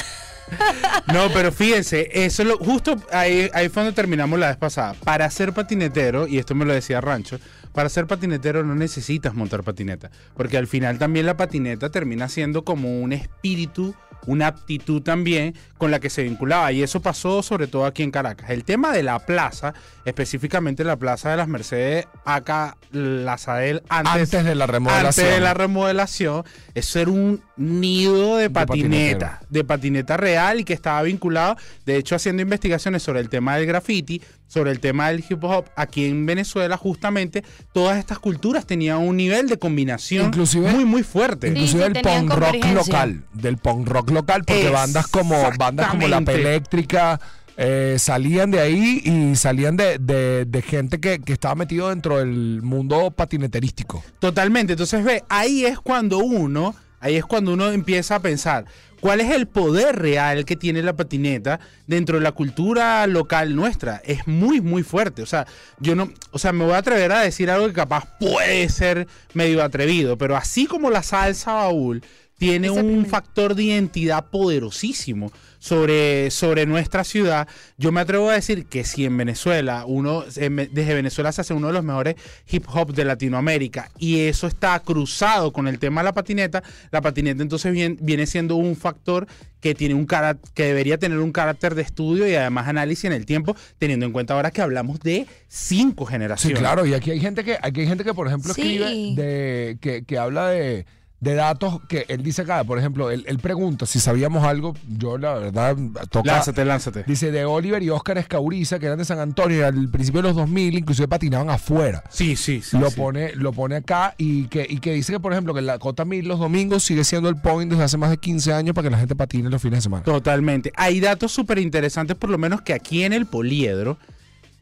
No, 1.12 1.30
pero 1.32 1.50
fíjense, 1.50 2.08
eso 2.12 2.42
es 2.42 2.48
lo, 2.48 2.58
justo 2.58 2.96
ahí, 3.12 3.50
ahí 3.54 3.68
fue 3.70 3.82
donde 3.82 3.96
terminamos 3.96 4.38
la 4.38 4.48
vez 4.48 4.56
pasada. 4.56 4.94
Para 5.02 5.28
ser 5.30 5.52
patinetero, 5.52 6.28
y 6.28 6.38
esto 6.38 6.54
me 6.54 6.64
lo 6.64 6.72
decía 6.72 7.00
Rancho, 7.00 7.38
para 7.72 7.88
ser 7.88 8.06
patinetero 8.06 8.62
no 8.62 8.74
necesitas 8.74 9.34
montar 9.34 9.64
patineta, 9.64 10.10
porque 10.36 10.56
al 10.58 10.66
final 10.68 10.98
también 10.98 11.26
la 11.26 11.36
patineta 11.36 11.90
termina 11.90 12.28
siendo 12.28 12.62
como 12.62 13.00
un 13.00 13.12
espíritu, 13.12 13.96
una 14.26 14.48
aptitud 14.48 15.02
también 15.02 15.54
con 15.78 15.90
la 15.90 16.00
que 16.00 16.08
se 16.10 16.22
vinculaba, 16.22 16.72
y 16.72 16.82
eso 16.82 17.00
pasó 17.00 17.42
sobre 17.42 17.66
todo 17.66 17.84
aquí 17.84 18.02
en 18.02 18.10
Caracas. 18.10 18.48
El 18.50 18.64
tema 18.64 18.92
de 18.92 19.02
la 19.02 19.18
plaza, 19.18 19.74
específicamente 20.04 20.84
la 20.84 20.96
plaza 20.96 21.30
de 21.30 21.36
las 21.36 21.48
Mercedes, 21.48 22.06
acá 22.24 22.76
la 22.92 23.36
Sadel 23.38 23.82
antes, 23.88 24.32
Antes 24.34 24.44
de 24.44 24.54
la 24.54 24.66
remodelación. 24.66 25.06
antes 25.26 25.34
de 25.34 25.40
la 25.40 25.52
remodelación, 25.54 26.44
eso 26.74 27.00
era 27.00 27.10
un 27.10 27.42
nido 27.56 28.36
de 28.36 28.48
patineta, 28.50 29.40
de 29.50 29.64
patineta 29.64 30.16
real 30.16 30.60
y 30.60 30.64
que 30.64 30.72
estaba 30.72 31.02
vinculado, 31.02 31.56
de 31.84 31.96
hecho, 31.96 32.14
haciendo 32.14 32.42
investigaciones 32.42 33.02
sobre 33.02 33.20
el 33.20 33.28
tema 33.28 33.56
del 33.56 33.66
graffiti, 33.66 34.22
sobre 34.46 34.70
el 34.70 34.78
tema 34.78 35.08
del 35.08 35.24
hip 35.28 35.42
hop, 35.42 35.64
aquí 35.74 36.04
en 36.04 36.26
Venezuela 36.26 36.76
justamente 36.76 37.42
todas 37.72 37.98
estas 37.98 38.20
culturas 38.20 38.66
tenían 38.66 38.98
un 38.98 39.16
nivel 39.16 39.48
de 39.48 39.58
combinación 39.58 40.26
Inclusive- 40.26 40.70
muy 40.70 40.84
muy 40.84 41.02
fuerte. 41.02 41.48
Sí, 41.48 41.52
Inclusive 41.54 41.86
el 41.86 41.92
punk 41.94 42.30
rock 42.32 42.64
local, 42.72 43.24
del 43.32 43.56
punk 43.58 43.88
rock 43.88 44.10
local, 44.14 44.44
porque 44.46 44.70
bandas 44.70 45.06
como 45.08 45.34
bandas 45.58 45.88
como 45.88 46.08
La 46.08 46.16
Exactamente. 46.18 46.48
Eléctrica 46.48 47.20
eh, 47.56 47.96
salían 47.98 48.50
de 48.50 48.60
ahí 48.60 49.02
y 49.04 49.36
salían 49.36 49.76
de, 49.76 49.98
de- 49.98 50.44
de 50.44 50.62
gente 50.62 50.98
que, 50.98 51.20
que 51.20 51.32
estaba 51.34 51.54
metido 51.54 51.90
dentro 51.90 52.18
del 52.18 52.62
mundo 52.62 53.10
patineterístico. 53.10 54.02
Totalmente. 54.18 54.72
Entonces, 54.72 55.04
ve, 55.04 55.22
ahí 55.28 55.64
es 55.66 55.78
cuando 55.78 56.18
uno, 56.18 56.74
ahí 57.00 57.16
es 57.16 57.24
cuando 57.24 57.52
uno 57.52 57.70
empieza 57.70 58.16
a 58.16 58.20
pensar 58.20 58.64
cuál 59.00 59.20
es 59.20 59.30
el 59.30 59.46
poder 59.46 59.96
real 59.96 60.46
que 60.46 60.56
tiene 60.56 60.82
la 60.82 60.94
patineta 60.96 61.60
dentro 61.86 62.16
de 62.16 62.24
la 62.24 62.32
cultura 62.32 63.06
local 63.06 63.54
nuestra. 63.54 64.00
Es 64.04 64.26
muy, 64.26 64.60
muy 64.62 64.82
fuerte. 64.82 65.20
O 65.22 65.26
sea, 65.26 65.46
yo 65.78 65.94
no, 65.94 66.10
o 66.32 66.38
sea, 66.38 66.52
me 66.52 66.64
voy 66.64 66.72
a 66.74 66.78
atrever 66.78 67.12
a 67.12 67.20
decir 67.20 67.50
algo 67.50 67.66
que 67.68 67.74
capaz 67.74 68.04
puede 68.18 68.68
ser 68.70 69.06
medio 69.34 69.62
atrevido, 69.62 70.16
pero 70.18 70.36
así 70.36 70.66
como 70.66 70.88
la 70.90 71.02
salsa 71.02 71.52
baúl 71.52 72.02
tiene 72.38 72.66
Ese 72.68 72.80
un 72.82 73.06
factor 73.06 73.54
de 73.54 73.62
identidad 73.64 74.26
poderosísimo 74.30 75.30
sobre, 75.58 76.30
sobre 76.30 76.66
nuestra 76.66 77.04
ciudad. 77.04 77.48
Yo 77.78 77.90
me 77.92 78.00
atrevo 78.00 78.28
a 78.28 78.34
decir 78.34 78.66
que 78.66 78.84
si 78.84 79.04
en 79.06 79.16
Venezuela, 79.16 79.84
uno 79.86 80.22
desde 80.26 80.94
Venezuela 80.94 81.32
se 81.32 81.40
hace 81.40 81.54
uno 81.54 81.68
de 81.68 81.72
los 81.72 81.84
mejores 81.84 82.16
hip 82.50 82.66
hop 82.68 82.92
de 82.92 83.04
Latinoamérica 83.04 83.90
y 83.98 84.20
eso 84.20 84.46
está 84.46 84.78
cruzado 84.80 85.52
con 85.52 85.68
el 85.68 85.78
tema 85.78 86.02
de 86.02 86.06
la 86.06 86.12
patineta, 86.12 86.62
la 86.90 87.00
patineta 87.00 87.42
entonces 87.42 87.72
bien- 87.72 87.96
viene 88.02 88.26
siendo 88.26 88.56
un 88.56 88.76
factor 88.76 89.26
que 89.60 89.74
tiene 89.74 89.94
un 89.94 90.04
cara- 90.04 90.36
que 90.52 90.64
debería 90.64 90.98
tener 90.98 91.18
un 91.20 91.32
carácter 91.32 91.74
de 91.74 91.80
estudio 91.82 92.28
y 92.28 92.34
además 92.34 92.68
análisis 92.68 93.04
en 93.06 93.12
el 93.14 93.24
tiempo, 93.24 93.56
teniendo 93.78 94.04
en 94.04 94.12
cuenta 94.12 94.34
ahora 94.34 94.50
que 94.50 94.60
hablamos 94.60 95.00
de 95.00 95.26
cinco 95.48 96.04
Sí, 96.06 96.12
generaciones. 96.12 96.58
claro, 96.58 96.84
y 96.84 96.92
aquí 96.92 97.10
hay 97.10 97.20
gente 97.20 97.42
que, 97.44 97.56
aquí 97.62 97.80
hay 97.80 97.86
gente 97.86 98.04
que 98.04 98.12
por 98.12 98.26
ejemplo, 98.26 98.52
Sí. 98.52 98.60
escribe 98.60 99.14
de, 99.14 99.78
que, 99.80 100.04
que 100.04 100.18
habla 100.18 100.48
de, 100.48 100.84
de 101.24 101.34
datos 101.34 101.80
que 101.88 102.04
él 102.08 102.22
dice 102.22 102.42
acá, 102.42 102.62
por 102.64 102.78
ejemplo, 102.78 103.10
él, 103.10 103.24
él 103.26 103.38
pregunta 103.38 103.86
si 103.86 103.98
sabíamos 103.98 104.44
algo, 104.44 104.74
yo 104.86 105.18
la 105.18 105.34
verdad 105.34 105.76
toca... 106.10 106.32
Lánzate, 106.32 106.64
lánzate. 106.64 107.04
Dice 107.06 107.32
de 107.32 107.44
Oliver 107.44 107.82
y 107.82 107.90
Oscar 107.90 108.18
Escauriza, 108.18 108.78
que 108.78 108.86
eran 108.86 108.98
de 108.98 109.04
San 109.04 109.18
Antonio, 109.18 109.58
y 109.58 109.62
al 109.62 109.88
principio 109.88 110.22
de 110.22 110.28
los 110.28 110.36
2000 110.36 110.78
inclusive 110.78 111.08
patinaban 111.08 111.50
afuera. 111.50 112.04
Sí, 112.10 112.36
sí, 112.36 112.60
sí. 112.62 112.78
lo 112.78 112.90
sí. 112.90 112.96
pone 112.96 113.34
lo 113.34 113.52
pone 113.52 113.76
acá 113.76 114.14
y 114.18 114.48
que, 114.48 114.66
y 114.68 114.78
que 114.78 114.92
dice 114.92 115.12
que, 115.12 115.20
por 115.20 115.32
ejemplo, 115.32 115.54
que 115.54 115.62
la 115.62 115.78
Cota 115.78 116.04
Mil 116.04 116.28
los 116.28 116.38
domingos 116.38 116.84
sigue 116.84 117.04
siendo 117.04 117.28
el 117.28 117.36
point 117.36 117.70
desde 117.70 117.84
hace 117.84 117.96
más 117.96 118.10
de 118.10 118.18
15 118.18 118.52
años 118.52 118.74
para 118.74 118.86
que 118.86 118.90
la 118.90 118.98
gente 118.98 119.16
patine 119.16 119.48
los 119.48 119.62
fines 119.62 119.78
de 119.78 119.82
semana. 119.82 120.04
Totalmente. 120.04 120.72
Hay 120.76 121.00
datos 121.00 121.32
súper 121.32 121.58
interesantes, 121.58 122.16
por 122.16 122.30
lo 122.30 122.38
menos 122.38 122.60
que 122.62 122.74
aquí 122.74 123.02
en 123.02 123.12
el 123.12 123.26
Poliedro, 123.26 123.96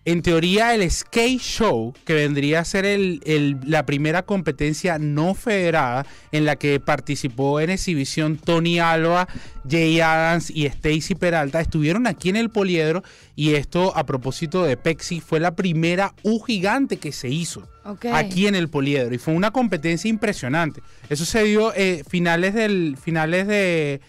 en 0.05 0.21
teoría 0.23 0.75
el 0.75 0.91
Skate 0.91 1.39
Show, 1.41 1.95
que 2.05 2.15
vendría 2.15 2.59
a 2.61 2.65
ser 2.65 2.85
el- 2.85 3.21
el- 3.25 3.59
la 3.65 3.87
primera 3.87 4.23
competencia 4.23 4.99
no 4.99 5.35
federada 5.35 6.05
en 6.33 6.45
la 6.45 6.57
que 6.57 6.81
participó 6.81 7.61
en 7.61 7.71
exhibición 7.71 8.37
Tony 8.37 8.81
Alba, 8.81 9.29
Jay 9.69 10.01
Adams 10.01 10.51
y 10.51 10.67
Stacy 10.67 11.15
Peralta, 11.15 11.61
estuvieron 11.61 12.09
aquí 12.09 12.31
en 12.31 12.37
el 12.37 12.51
Poliedro 12.51 13.05
y 13.37 13.55
esto 13.55 13.97
a 13.97 14.05
propósito 14.05 14.65
de 14.65 14.77
Pepsi 14.77 15.21
fue 15.21 15.39
la 15.39 15.55
primera 15.55 16.15
U 16.25 16.41
gigante 16.41 16.97
que 16.97 17.13
se 17.13 17.29
hizo 17.29 17.69
aquí 18.13 18.49
en 18.49 18.57
el 18.57 18.69
Poliedro 18.69 19.15
y 19.15 19.19
fue 19.19 19.35
una 19.35 19.53
competencia 19.53 20.09
impresionante. 20.09 20.83
Eso 21.11 21.25
se 21.25 21.45
dio 21.45 21.73
eh, 21.77 22.03
finales 22.09 22.55
del 22.55 22.97
finales 23.01 23.47
de, 23.47 24.01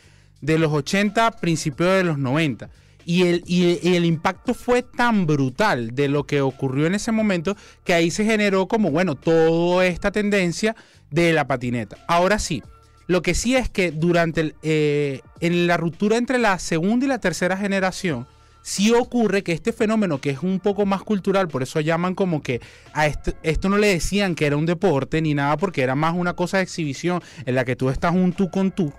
de 0.42 0.58
los 0.58 0.72
80, 0.74 1.30
principios 1.32 1.96
de 1.98 2.04
los 2.04 2.18
90. 2.18 2.70
Y 3.06 3.24
el, 3.24 4.06
impacto 4.06 4.54
fue 4.54 4.84
tan 4.84 5.26
brutal 5.26 5.94
de 5.96 6.08
lo 6.08 6.26
que 6.26 6.42
ocurrió 6.42 6.88
en 6.88 6.96
ese 6.96 7.12
momento 7.12 7.56
que 7.84 7.94
ahí 7.94 8.12
se 8.12 8.26
generó 8.26 8.68
como, 8.68 8.92
bueno, 8.92 9.16
toda 9.16 9.86
esta 9.86 10.12
tendencia 10.12 10.76
de 11.12 11.34
la 11.34 11.48
patineta. 11.48 11.98
Ahora 12.08 12.40
sí, 12.40 12.64
lo 13.08 13.22
que 13.22 13.34
sí 13.34 13.56
es 13.56 13.70
que 13.70 13.92
durante 13.92 14.42
el, 14.42 14.56
eh, 14.64 15.22
en 15.40 15.68
la 15.68 15.78
ruptura 15.78 16.18
entre 16.18 16.38
la 16.40 16.58
segunda 16.60 17.06
y 17.06 17.10
la 17.10 17.20
tercera 17.20 17.58
generación, 17.58 18.28
sí 18.64 18.92
ocurre 18.92 19.44
que 19.44 19.52
este 19.52 19.74
fenómeno, 19.74 20.20
que 20.20 20.32
es 20.32 20.42
un 20.42 20.60
poco 20.60 20.86
más 20.86 21.04
cultural, 21.04 21.50
por 21.50 21.62
eso 21.62 21.80
llaman 21.82 22.16
como 22.16 22.42
que 22.42 22.62
a 22.94 23.06
esto, 23.06 23.34
esto 23.44 23.70
no 23.70 23.78
le 23.78 23.88
decían 23.88 24.34
que 24.36 24.48
era 24.48 24.58
un 24.58 24.66
deporte 24.66 25.22
ni 25.22 25.34
nada, 25.36 25.58
porque 25.58 25.84
era 25.84 25.96
más 25.96 26.16
una 26.16 26.34
cosa 26.34 26.58
de 26.58 26.64
exhibición 26.64 27.22
en 27.46 27.56
la 27.56 27.66
que 27.66 27.76
tú 27.76 27.90
estás 27.90 28.14
un 28.16 28.34
tú 28.34 28.50
con 28.50 28.72
tú. 28.72 28.92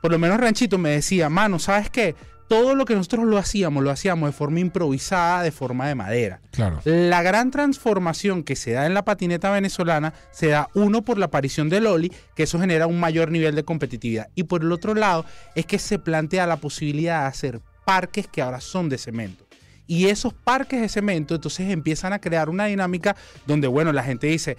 Por 0.00 0.10
lo 0.10 0.18
menos 0.18 0.40
Ranchito 0.40 0.78
me 0.78 0.90
decía, 0.90 1.28
mano, 1.28 1.60
¿sabes 1.60 1.88
qué? 1.88 2.16
Todo 2.52 2.74
lo 2.74 2.84
que 2.84 2.94
nosotros 2.94 3.24
lo 3.24 3.38
hacíamos, 3.38 3.82
lo 3.82 3.90
hacíamos 3.90 4.28
de 4.28 4.32
forma 4.34 4.60
improvisada, 4.60 5.42
de 5.42 5.52
forma 5.52 5.88
de 5.88 5.94
madera. 5.94 6.42
Claro. 6.50 6.82
La 6.84 7.22
gran 7.22 7.50
transformación 7.50 8.42
que 8.42 8.56
se 8.56 8.72
da 8.72 8.84
en 8.84 8.92
la 8.92 9.06
patineta 9.06 9.50
venezolana 9.50 10.12
se 10.32 10.48
da 10.48 10.68
uno 10.74 11.00
por 11.00 11.16
la 11.16 11.24
aparición 11.24 11.70
del 11.70 11.86
Oli, 11.86 12.12
que 12.36 12.42
eso 12.42 12.60
genera 12.60 12.86
un 12.86 13.00
mayor 13.00 13.30
nivel 13.30 13.54
de 13.54 13.64
competitividad. 13.64 14.28
Y 14.34 14.42
por 14.42 14.60
el 14.60 14.70
otro 14.70 14.94
lado 14.94 15.24
es 15.54 15.64
que 15.64 15.78
se 15.78 15.98
plantea 15.98 16.46
la 16.46 16.58
posibilidad 16.58 17.22
de 17.22 17.28
hacer 17.28 17.60
parques 17.86 18.26
que 18.26 18.42
ahora 18.42 18.60
son 18.60 18.90
de 18.90 18.98
cemento. 18.98 19.46
Y 19.86 20.08
esos 20.08 20.34
parques 20.34 20.82
de 20.82 20.90
cemento 20.90 21.34
entonces 21.34 21.70
empiezan 21.70 22.12
a 22.12 22.18
crear 22.18 22.50
una 22.50 22.66
dinámica 22.66 23.16
donde, 23.46 23.66
bueno, 23.66 23.94
la 23.94 24.04
gente 24.04 24.26
dice, 24.26 24.58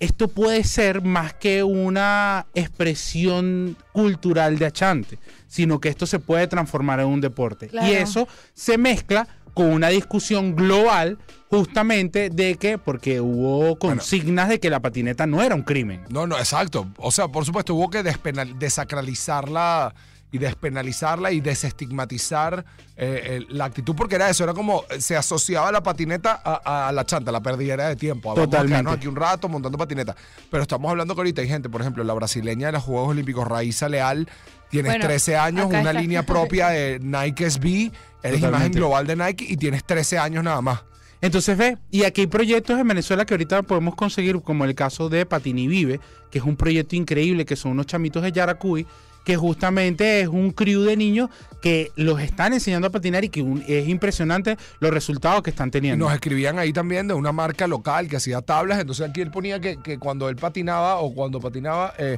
esto 0.00 0.28
puede 0.28 0.62
ser 0.64 1.02
más 1.02 1.32
que 1.34 1.62
una 1.64 2.46
expresión 2.54 3.76
cultural 3.92 4.58
de 4.58 4.66
achante, 4.66 5.18
sino 5.46 5.80
que 5.80 5.88
esto 5.88 6.06
se 6.06 6.18
puede 6.18 6.46
transformar 6.46 7.00
en 7.00 7.06
un 7.06 7.20
deporte. 7.20 7.68
Claro. 7.68 7.88
Y 7.88 7.92
eso 7.92 8.28
se 8.54 8.78
mezcla 8.78 9.26
con 9.54 9.66
una 9.72 9.88
discusión 9.88 10.54
global 10.54 11.18
justamente 11.50 12.30
de 12.30 12.54
que, 12.54 12.78
porque 12.78 13.20
hubo 13.20 13.76
consignas 13.76 14.48
de 14.48 14.60
que 14.60 14.70
la 14.70 14.78
patineta 14.80 15.26
no 15.26 15.42
era 15.42 15.54
un 15.56 15.62
crimen. 15.62 16.04
No, 16.10 16.26
no, 16.28 16.38
exacto. 16.38 16.86
O 16.98 17.10
sea, 17.10 17.26
por 17.26 17.44
supuesto, 17.44 17.74
hubo 17.74 17.90
que 17.90 18.04
despenal- 18.04 18.56
desacralizarla 18.58 19.94
y 20.30 20.38
despenalizarla 20.38 21.32
y 21.32 21.40
desestigmatizar 21.40 22.64
eh, 22.96 23.36
el- 23.48 23.56
la 23.56 23.66
actitud, 23.66 23.94
porque 23.94 24.16
era 24.16 24.28
eso, 24.28 24.44
era 24.44 24.52
como 24.54 24.84
se 24.98 25.16
asociaba 25.16 25.70
la 25.72 25.82
patineta 25.82 26.40
a, 26.44 26.88
a 26.88 26.92
la 26.92 27.04
chanta, 27.06 27.30
la 27.32 27.40
perdidera 27.40 27.88
de 27.88 27.96
tiempo. 27.96 28.30
Vamos 28.30 28.42
a 28.42 28.44
Totalmente. 28.46 28.72
quedarnos 28.72 28.94
aquí 28.94 29.06
un 29.06 29.16
rato 29.16 29.48
montando 29.48 29.78
patineta. 29.78 30.16
Pero 30.50 30.62
estamos 30.62 30.90
hablando 30.90 31.14
que 31.14 31.20
ahorita 31.20 31.40
hay 31.42 31.48
gente, 31.48 31.68
por 31.68 31.80
ejemplo, 31.80 32.02
la 32.04 32.14
brasileña 32.14 32.66
de 32.66 32.72
los 32.72 32.82
Juegos 32.82 33.10
Olímpicos, 33.10 33.46
Raíza 33.46 33.88
Leal, 33.88 34.28
tienes 34.70 34.92
Bueno, 34.92 35.04
13 35.06 35.36
años, 35.36 35.66
una 35.66 35.78
está. 35.78 35.92
línea 35.92 36.22
propia 36.26 36.68
de 36.70 36.98
Nike 37.00 37.48
SB, 37.50 37.66
eres 37.66 37.92
imagen 38.22 38.40
Totalmente. 38.40 38.78
global 38.78 39.06
de 39.06 39.16
Nike 39.16 39.44
y 39.48 39.56
tienes 39.56 39.84
13 39.84 40.18
años 40.18 40.42
nada 40.44 40.60
más. 40.60 40.82
Entonces 41.20 41.56
ve, 41.58 41.78
y 41.90 42.04
aquí 42.04 42.20
hay 42.22 42.26
proyectos 42.28 42.78
en 42.78 42.86
Venezuela 42.86 43.24
que 43.24 43.34
ahorita 43.34 43.62
podemos 43.62 43.96
conseguir, 43.96 44.40
como 44.42 44.64
el 44.64 44.74
caso 44.76 45.08
de 45.08 45.26
Patini 45.26 45.66
Vive, 45.66 45.98
que 46.30 46.38
es 46.38 46.44
un 46.44 46.56
proyecto 46.56 46.94
increíble, 46.94 47.44
que 47.44 47.56
son 47.56 47.72
unos 47.72 47.86
chamitos 47.86 48.22
de 48.22 48.30
Yaracuy, 48.30 48.86
que 49.28 49.36
justamente 49.36 50.22
es 50.22 50.28
un 50.28 50.52
crew 50.52 50.80
de 50.84 50.96
niños 50.96 51.28
que 51.60 51.92
los 51.96 52.18
están 52.18 52.54
enseñando 52.54 52.88
a 52.88 52.90
patinar 52.90 53.24
y 53.24 53.28
que 53.28 53.44
es 53.68 53.86
impresionante 53.86 54.56
los 54.80 54.90
resultados 54.90 55.42
que 55.42 55.50
están 55.50 55.70
teniendo. 55.70 56.06
nos 56.06 56.14
escribían 56.14 56.58
ahí 56.58 56.72
también 56.72 57.08
de 57.08 57.12
una 57.12 57.30
marca 57.30 57.66
local 57.66 58.08
que 58.08 58.16
hacía 58.16 58.40
tablas. 58.40 58.80
Entonces 58.80 59.06
aquí 59.06 59.20
él 59.20 59.30
ponía 59.30 59.60
que, 59.60 59.76
que 59.82 59.98
cuando 59.98 60.30
él 60.30 60.36
patinaba 60.36 60.96
o 61.00 61.12
cuando 61.12 61.40
patinaba, 61.40 61.92
eh, 61.98 62.16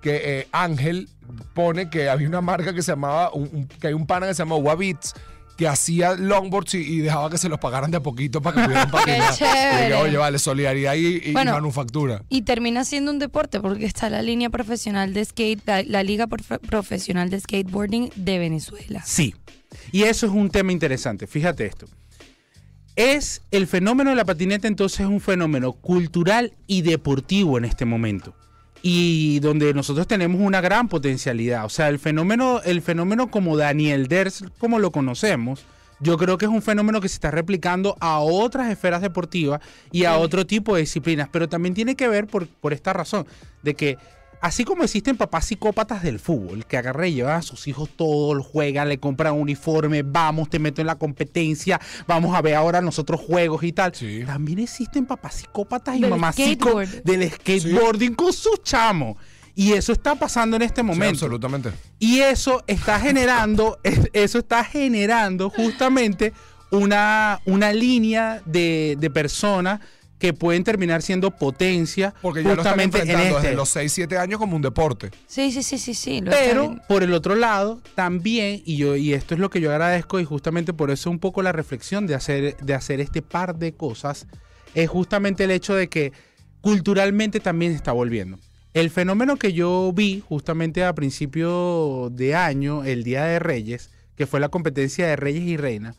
que 0.00 0.22
eh, 0.40 0.48
Ángel 0.50 1.10
pone 1.52 1.90
que 1.90 2.08
había 2.08 2.26
una 2.26 2.40
marca 2.40 2.72
que 2.72 2.80
se 2.80 2.92
llamaba, 2.92 3.30
un- 3.34 3.68
que 3.68 3.88
hay 3.88 3.92
un 3.92 4.06
pana 4.06 4.26
que 4.26 4.32
se 4.32 4.38
llama 4.38 4.56
Wabits 4.56 5.12
que 5.56 5.66
hacía 5.68 6.14
longboards 6.14 6.74
y, 6.74 6.78
y 6.78 6.98
dejaba 6.98 7.30
que 7.30 7.38
se 7.38 7.48
los 7.48 7.58
pagaran 7.58 7.90
de 7.90 7.96
a 7.96 8.00
poquito 8.00 8.42
para 8.42 8.56
que 8.56 8.62
pudieran 8.64 8.90
patinar. 8.90 9.34
chévere. 9.34 9.84
Y 9.86 9.88
que, 9.88 9.94
Oye, 9.94 10.16
vale, 10.16 10.38
solidaridad 10.38 10.94
y, 10.94 11.22
y 11.24 11.32
Bueno. 11.32 11.52
manufactura. 11.52 12.22
Y 12.28 12.42
termina 12.42 12.84
siendo 12.84 13.10
un 13.10 13.18
deporte 13.18 13.60
porque 13.60 13.86
está 13.86 14.10
la 14.10 14.22
línea 14.22 14.50
profesional 14.50 15.14
de 15.14 15.24
skate, 15.24 15.62
la, 15.66 15.82
la 15.82 16.02
liga 16.02 16.26
Profe- 16.26 16.58
profesional 16.60 17.30
de 17.30 17.40
skateboarding 17.40 18.10
de 18.16 18.38
Venezuela. 18.38 19.02
Sí. 19.04 19.34
Y 19.92 20.02
eso 20.04 20.26
es 20.26 20.32
un 20.32 20.50
tema 20.50 20.72
interesante. 20.72 21.26
Fíjate 21.26 21.66
esto. 21.66 21.86
Es 22.96 23.42
el 23.50 23.66
fenómeno 23.66 24.10
de 24.10 24.16
la 24.16 24.24
patineta 24.24 24.66
entonces 24.68 25.00
es 25.00 25.06
un 25.06 25.20
fenómeno 25.20 25.72
cultural 25.72 26.54
y 26.66 26.82
deportivo 26.82 27.58
en 27.58 27.66
este 27.66 27.84
momento. 27.84 28.34
Y 28.82 29.40
donde 29.40 29.74
nosotros 29.74 30.06
tenemos 30.06 30.40
una 30.40 30.60
gran 30.60 30.88
potencialidad. 30.88 31.64
O 31.64 31.68
sea, 31.68 31.88
el 31.88 31.98
fenómeno, 31.98 32.60
el 32.64 32.82
fenómeno 32.82 33.30
como 33.30 33.56
Daniel 33.56 34.06
Ders, 34.06 34.44
como 34.58 34.78
lo 34.78 34.90
conocemos, 34.92 35.64
yo 35.98 36.18
creo 36.18 36.36
que 36.38 36.44
es 36.44 36.50
un 36.50 36.62
fenómeno 36.62 37.00
que 37.00 37.08
se 37.08 37.14
está 37.14 37.30
replicando 37.30 37.96
a 38.00 38.18
otras 38.20 38.70
esferas 38.70 39.00
deportivas 39.00 39.60
y 39.90 40.04
a 40.04 40.14
Sí. 40.14 40.20
otro 40.20 40.46
tipo 40.46 40.74
de 40.74 40.82
disciplinas. 40.82 41.28
Pero 41.32 41.48
también 41.48 41.74
tiene 41.74 41.94
que 41.96 42.06
ver 42.06 42.26
por, 42.26 42.46
por 42.46 42.72
esta 42.72 42.92
razón, 42.92 43.26
de 43.62 43.74
que 43.74 43.96
así 44.40 44.64
como 44.64 44.84
existen 44.84 45.16
papás 45.16 45.46
psicópatas 45.46 46.02
del 46.02 46.18
fútbol, 46.18 46.64
que 46.66 46.76
agarran 46.76 47.08
y 47.08 47.14
llevan 47.14 47.36
a 47.38 47.42
sus 47.42 47.66
hijos 47.68 47.88
todos, 47.96 48.44
juegan, 48.46 48.88
le 48.88 48.98
compran 48.98 49.34
uniforme, 49.34 50.02
vamos, 50.02 50.48
te 50.50 50.58
meto 50.58 50.80
en 50.80 50.86
la 50.86 50.96
competencia, 50.96 51.80
vamos 52.06 52.34
a 52.36 52.42
ver 52.42 52.54
ahora 52.54 52.80
nosotros 52.80 53.20
juegos 53.20 53.62
y 53.64 53.72
tal. 53.72 53.94
Sí. 53.94 54.22
También 54.26 54.58
existen 54.60 55.06
papás 55.06 55.34
psicópatas 55.36 55.96
y 55.96 56.00
Del 56.00 56.10
mamás 56.10 56.34
skateboard. 56.34 57.02
del 57.04 57.30
skateboarding 57.30 58.14
con 58.14 58.32
sus 58.32 58.62
chamos. 58.62 59.16
Y 59.58 59.72
eso 59.72 59.92
está 59.92 60.14
pasando 60.14 60.56
en 60.56 60.62
este 60.62 60.82
Sí, 60.82 60.86
momento. 60.86 61.24
absolutamente. 61.24 61.70
Y 61.98 62.20
eso 62.20 62.62
está 62.66 63.00
generando, 63.00 63.78
es- 63.82 64.10
eso 64.12 64.38
está 64.40 64.62
generando 64.64 65.48
justamente 65.48 66.34
una, 66.70 67.40
una 67.46 67.72
línea 67.72 68.42
de, 68.44 68.96
de 68.98 69.10
personas 69.10 69.80
que 70.18 70.32
pueden 70.32 70.64
terminar 70.64 71.02
siendo 71.02 71.30
potencia 71.30 72.14
Porque 72.22 72.42
ya 72.42 72.50
lo 72.54 72.62
están 72.62 72.64
justamente 72.72 72.98
en 72.98 73.02
enfrentando 73.02 73.36
este. 73.36 73.46
desde 73.48 73.56
los 73.56 73.68
6, 73.68 73.92
7 73.92 74.18
años 74.18 74.38
como 74.38 74.56
un 74.56 74.62
deporte. 74.62 75.10
Sí, 75.26 75.52
sí, 75.52 75.62
sí, 75.62 75.76
sí, 75.78 75.92
sí. 75.94 76.20
lo 76.22 76.30
Pero 76.30 76.62
están- 76.62 76.82
por 76.88 77.02
el 77.02 77.12
otro 77.12 77.34
lado, 77.34 77.82
también, 77.94 78.62
y 78.64 78.76
yo, 78.76 78.96
y 78.96 79.12
esto 79.12 79.34
es 79.34 79.40
lo 79.40 79.50
que 79.50 79.60
yo 79.60 79.70
agradezco, 79.70 80.18
y 80.18 80.24
justamente 80.24 80.72
por 80.72 80.90
eso 80.90 81.10
un 81.10 81.18
poco 81.18 81.42
la 81.42 81.52
reflexión 81.52 82.06
de 82.06 82.14
hacer, 82.14 82.56
de 82.56 82.72
hacer 82.74 83.00
este 83.00 83.20
par 83.20 83.56
de 83.56 83.74
cosas, 83.74 84.26
es 84.74 84.88
justamente 84.88 85.44
el 85.44 85.50
hecho 85.50 85.74
de 85.74 85.88
que 85.88 86.12
culturalmente 86.60 87.40
también 87.40 87.72
se 87.72 87.76
está 87.76 87.92
volviendo. 87.92 88.38
El 88.74 88.90
fenómeno 88.90 89.36
que 89.36 89.52
yo 89.52 89.90
vi 89.94 90.22
justamente 90.26 90.84
a 90.84 90.94
principio 90.94 92.08
de 92.12 92.34
año, 92.34 92.84
el 92.84 93.04
Día 93.04 93.24
de 93.24 93.38
Reyes, 93.38 93.90
que 94.16 94.26
fue 94.26 94.40
la 94.40 94.48
competencia 94.48 95.06
de 95.06 95.16
Reyes 95.16 95.44
y 95.44 95.56
Reinas, 95.56 95.96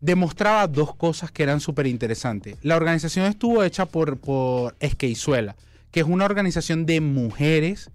demostraba 0.00 0.66
dos 0.66 0.94
cosas 0.94 1.30
que 1.30 1.42
eran 1.42 1.60
súper 1.60 1.86
interesantes. 1.86 2.56
La 2.62 2.76
organización 2.76 3.26
estuvo 3.26 3.62
hecha 3.62 3.86
por, 3.86 4.18
por 4.18 4.76
Esqueizuela, 4.80 5.56
que 5.90 6.00
es 6.00 6.06
una 6.06 6.24
organización 6.24 6.86
de 6.86 7.00
mujeres 7.00 7.90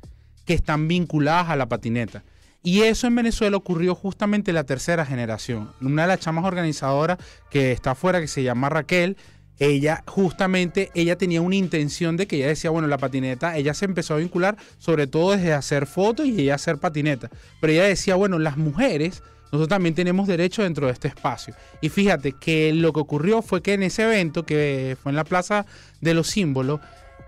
que 0.46 0.54
están 0.54 0.88
vinculadas 0.88 1.50
a 1.50 1.56
la 1.56 1.68
patineta. 1.68 2.24
Y 2.64 2.82
eso 2.82 3.06
en 3.06 3.16
Venezuela 3.16 3.58
ocurrió 3.58 3.94
justamente 3.94 4.52
en 4.52 4.56
la 4.56 4.64
tercera 4.64 5.06
generación. 5.06 5.72
Una 5.82 6.04
de 6.04 6.08
las 6.08 6.20
chamas 6.20 6.46
organizadoras 6.46 7.20
que 7.52 7.72
está 7.72 7.92
afuera, 7.92 8.20
que 8.20 8.28
se 8.28 8.42
llama 8.42 8.70
Raquel, 8.70 9.18
ella 9.60 10.04
justamente, 10.08 10.92
ella 10.96 11.18
tenía 11.18 11.42
una 11.42 11.56
intención 11.56 12.18
de 12.18 12.28
que 12.28 12.38
ella 12.38 12.48
decía, 12.48 12.72
bueno, 12.72 12.88
la 12.88 12.98
patineta, 12.98 13.56
ella 13.56 13.74
se 13.74 13.86
empezó 13.86 14.16
a 14.16 14.18
vincular 14.18 14.58
sobre 14.80 15.08
todo 15.08 15.32
desde 15.32 15.54
hacer 15.54 15.86
fotos 15.86 16.26
y 16.26 16.42
ella 16.42 16.56
hacer 16.56 16.78
patineta. 16.78 17.30
Pero 17.62 17.74
ella 17.74 17.84
decía, 17.84 18.16
bueno, 18.16 18.40
las 18.40 18.58
mujeres, 18.58 19.24
nosotros 19.46 19.68
también 19.70 19.96
tenemos 19.96 20.28
derecho 20.28 20.64
dentro 20.64 20.88
de 20.88 20.94
este 20.94 21.08
espacio. 21.08 21.54
Y 21.82 21.90
fíjate 21.90 22.34
que 22.34 22.74
lo 22.74 22.92
que 22.94 23.00
ocurrió 23.00 23.42
fue 23.42 23.62
que 23.62 23.74
en 23.74 23.84
ese 23.84 24.04
evento, 24.04 24.46
que 24.46 24.98
fue 25.02 25.12
en 25.12 25.16
la 25.16 25.24
Plaza 25.24 25.66
de 26.02 26.14
los 26.14 26.28
Símbolos, 26.28 26.80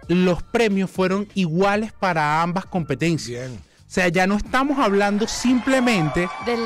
los 0.08 0.42
premios 0.44 0.90
fueron 0.90 1.28
iguales 1.36 1.92
para 1.94 2.42
ambas 2.42 2.66
competencias. 2.66 3.50
Bien. 3.50 3.60
O 3.60 3.90
sea, 3.90 4.08
ya 4.10 4.28
no 4.28 4.36
estamos 4.36 4.80
hablando 4.80 5.28
simplemente 5.28 6.28
Del, 6.46 6.60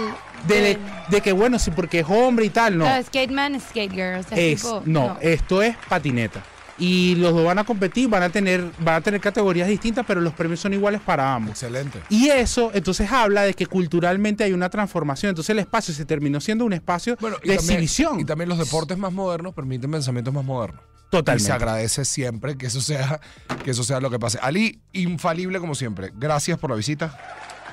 de, 0.47 0.61
del- 0.61 0.77
de 1.09 1.21
que, 1.21 1.31
bueno, 1.31 1.59
sí, 1.59 1.69
porque 1.71 1.99
es 1.99 2.05
hombre 2.09 2.45
y 2.45 2.49
tal, 2.49 2.77
no. 2.77 2.85
Ah, 2.87 3.01
skate 3.03 3.29
man, 3.31 3.59
skate 3.59 3.91
girl. 3.91 4.19
o 4.19 4.23
sea, 4.23 4.37
Es, 4.37 4.61
tipo, 4.61 4.81
no, 4.85 5.17
esto 5.21 5.61
es 5.61 5.75
patineta. 5.87 6.43
Y 6.83 7.13
los 7.17 7.31
dos 7.33 7.45
van 7.45 7.59
a 7.59 7.63
competir, 7.63 8.09
van 8.09 8.23
a 8.23 8.29
tener, 8.29 8.71
van 8.79 8.95
a 8.95 9.01
tener 9.01 9.21
categorías 9.21 9.67
distintas, 9.67 10.03
pero 10.07 10.19
los 10.19 10.33
premios 10.33 10.59
son 10.59 10.73
iguales 10.73 10.99
para 10.99 11.31
ambos. 11.35 11.51
Excelente. 11.51 11.99
Y 12.09 12.29
eso 12.29 12.71
entonces 12.73 13.11
habla 13.11 13.43
de 13.43 13.53
que 13.53 13.67
culturalmente 13.67 14.43
hay 14.43 14.51
una 14.53 14.67
transformación. 14.69 15.29
Entonces 15.29 15.51
el 15.51 15.59
espacio 15.59 15.93
se 15.93 16.05
terminó 16.05 16.41
siendo 16.41 16.65
un 16.65 16.73
espacio 16.73 17.17
Bueno, 17.21 17.37
y 17.43 17.49
de 17.49 17.57
también- 17.57 17.75
exhibición. 17.75 18.19
Y 18.19 18.25
también 18.25 18.49
los 18.49 18.57
deportes 18.57 18.97
más 18.97 19.13
modernos 19.13 19.53
permiten 19.53 19.91
pensamientos 19.91 20.33
más 20.33 20.43
modernos. 20.43 20.81
Y 20.81 21.11
se 21.13 21.17
Totalmente. 21.17 21.51
agradece 21.51 22.03
siempre 22.05 22.57
que 22.57 22.65
eso 22.65 22.81
sea, 22.81 23.19
que 23.63 23.69
eso 23.71 23.83
sea 23.83 23.99
lo 23.99 24.09
que 24.09 24.17
pase. 24.17 24.39
Ali, 24.41 24.81
infalible 24.93 25.59
como 25.59 25.75
siempre. 25.75 26.11
Gracias 26.15 26.57
por 26.57 26.71
la 26.71 26.77
visita. 26.77 27.15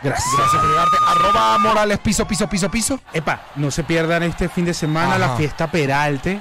Gracias. 0.02 0.28
Gracias 0.36 0.60
por 0.60 0.70
llegarte. 0.70 0.96
Arroba 1.06 1.58
Morales, 1.58 1.98
piso, 2.00 2.26
piso, 2.28 2.46
piso, 2.48 2.70
piso. 2.70 3.00
Epa, 3.14 3.46
no 3.56 3.70
se 3.70 3.84
pierdan 3.84 4.22
este 4.24 4.48
fin 4.50 4.64
de 4.66 4.74
semana 4.74 5.10
Ajá. 5.14 5.18
la 5.18 5.36
fiesta 5.36 5.70
Peralte. 5.70 6.40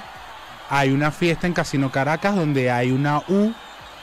Hay 0.70 0.90
una 0.90 1.10
fiesta 1.10 1.46
en 1.46 1.54
Casino 1.54 1.90
Caracas 1.90 2.36
donde 2.36 2.70
hay 2.70 2.90
una 2.90 3.20
U 3.28 3.54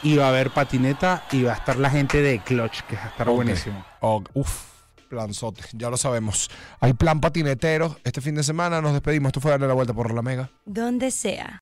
y 0.02 0.18
va 0.18 0.26
a 0.26 0.30
haber 0.30 0.52
patineta 0.52 1.24
y 1.32 1.44
va 1.44 1.54
a 1.54 1.56
estar 1.56 1.78
la 1.78 1.90
gente 1.90 2.22
de 2.22 2.40
Clutch, 2.40 2.82
que 2.82 2.96
va 2.96 3.04
a 3.04 3.08
estar 3.08 3.30
buenísimo. 3.30 3.86
Oh, 4.02 4.24
uf, 4.34 4.64
planzote, 5.08 5.62
ya 5.74 5.90
lo 5.90 5.98
sabemos. 5.98 6.50
Hay 6.80 6.94
plan 6.94 7.22
patinetero. 7.22 7.98
Este 8.04 8.20
fin 8.20 8.34
de 8.36 8.44
semana 8.44 8.82
nos 8.82 8.94
despedimos. 8.94 9.30
Esto 9.30 9.42
fue 9.42 9.52
darle 9.52 9.68
la 9.68 9.74
vuelta 9.74 9.94
por 9.94 10.12
la 10.12 10.22
mega. 10.22 10.50
Donde 10.66 11.12
sea. 11.12 11.54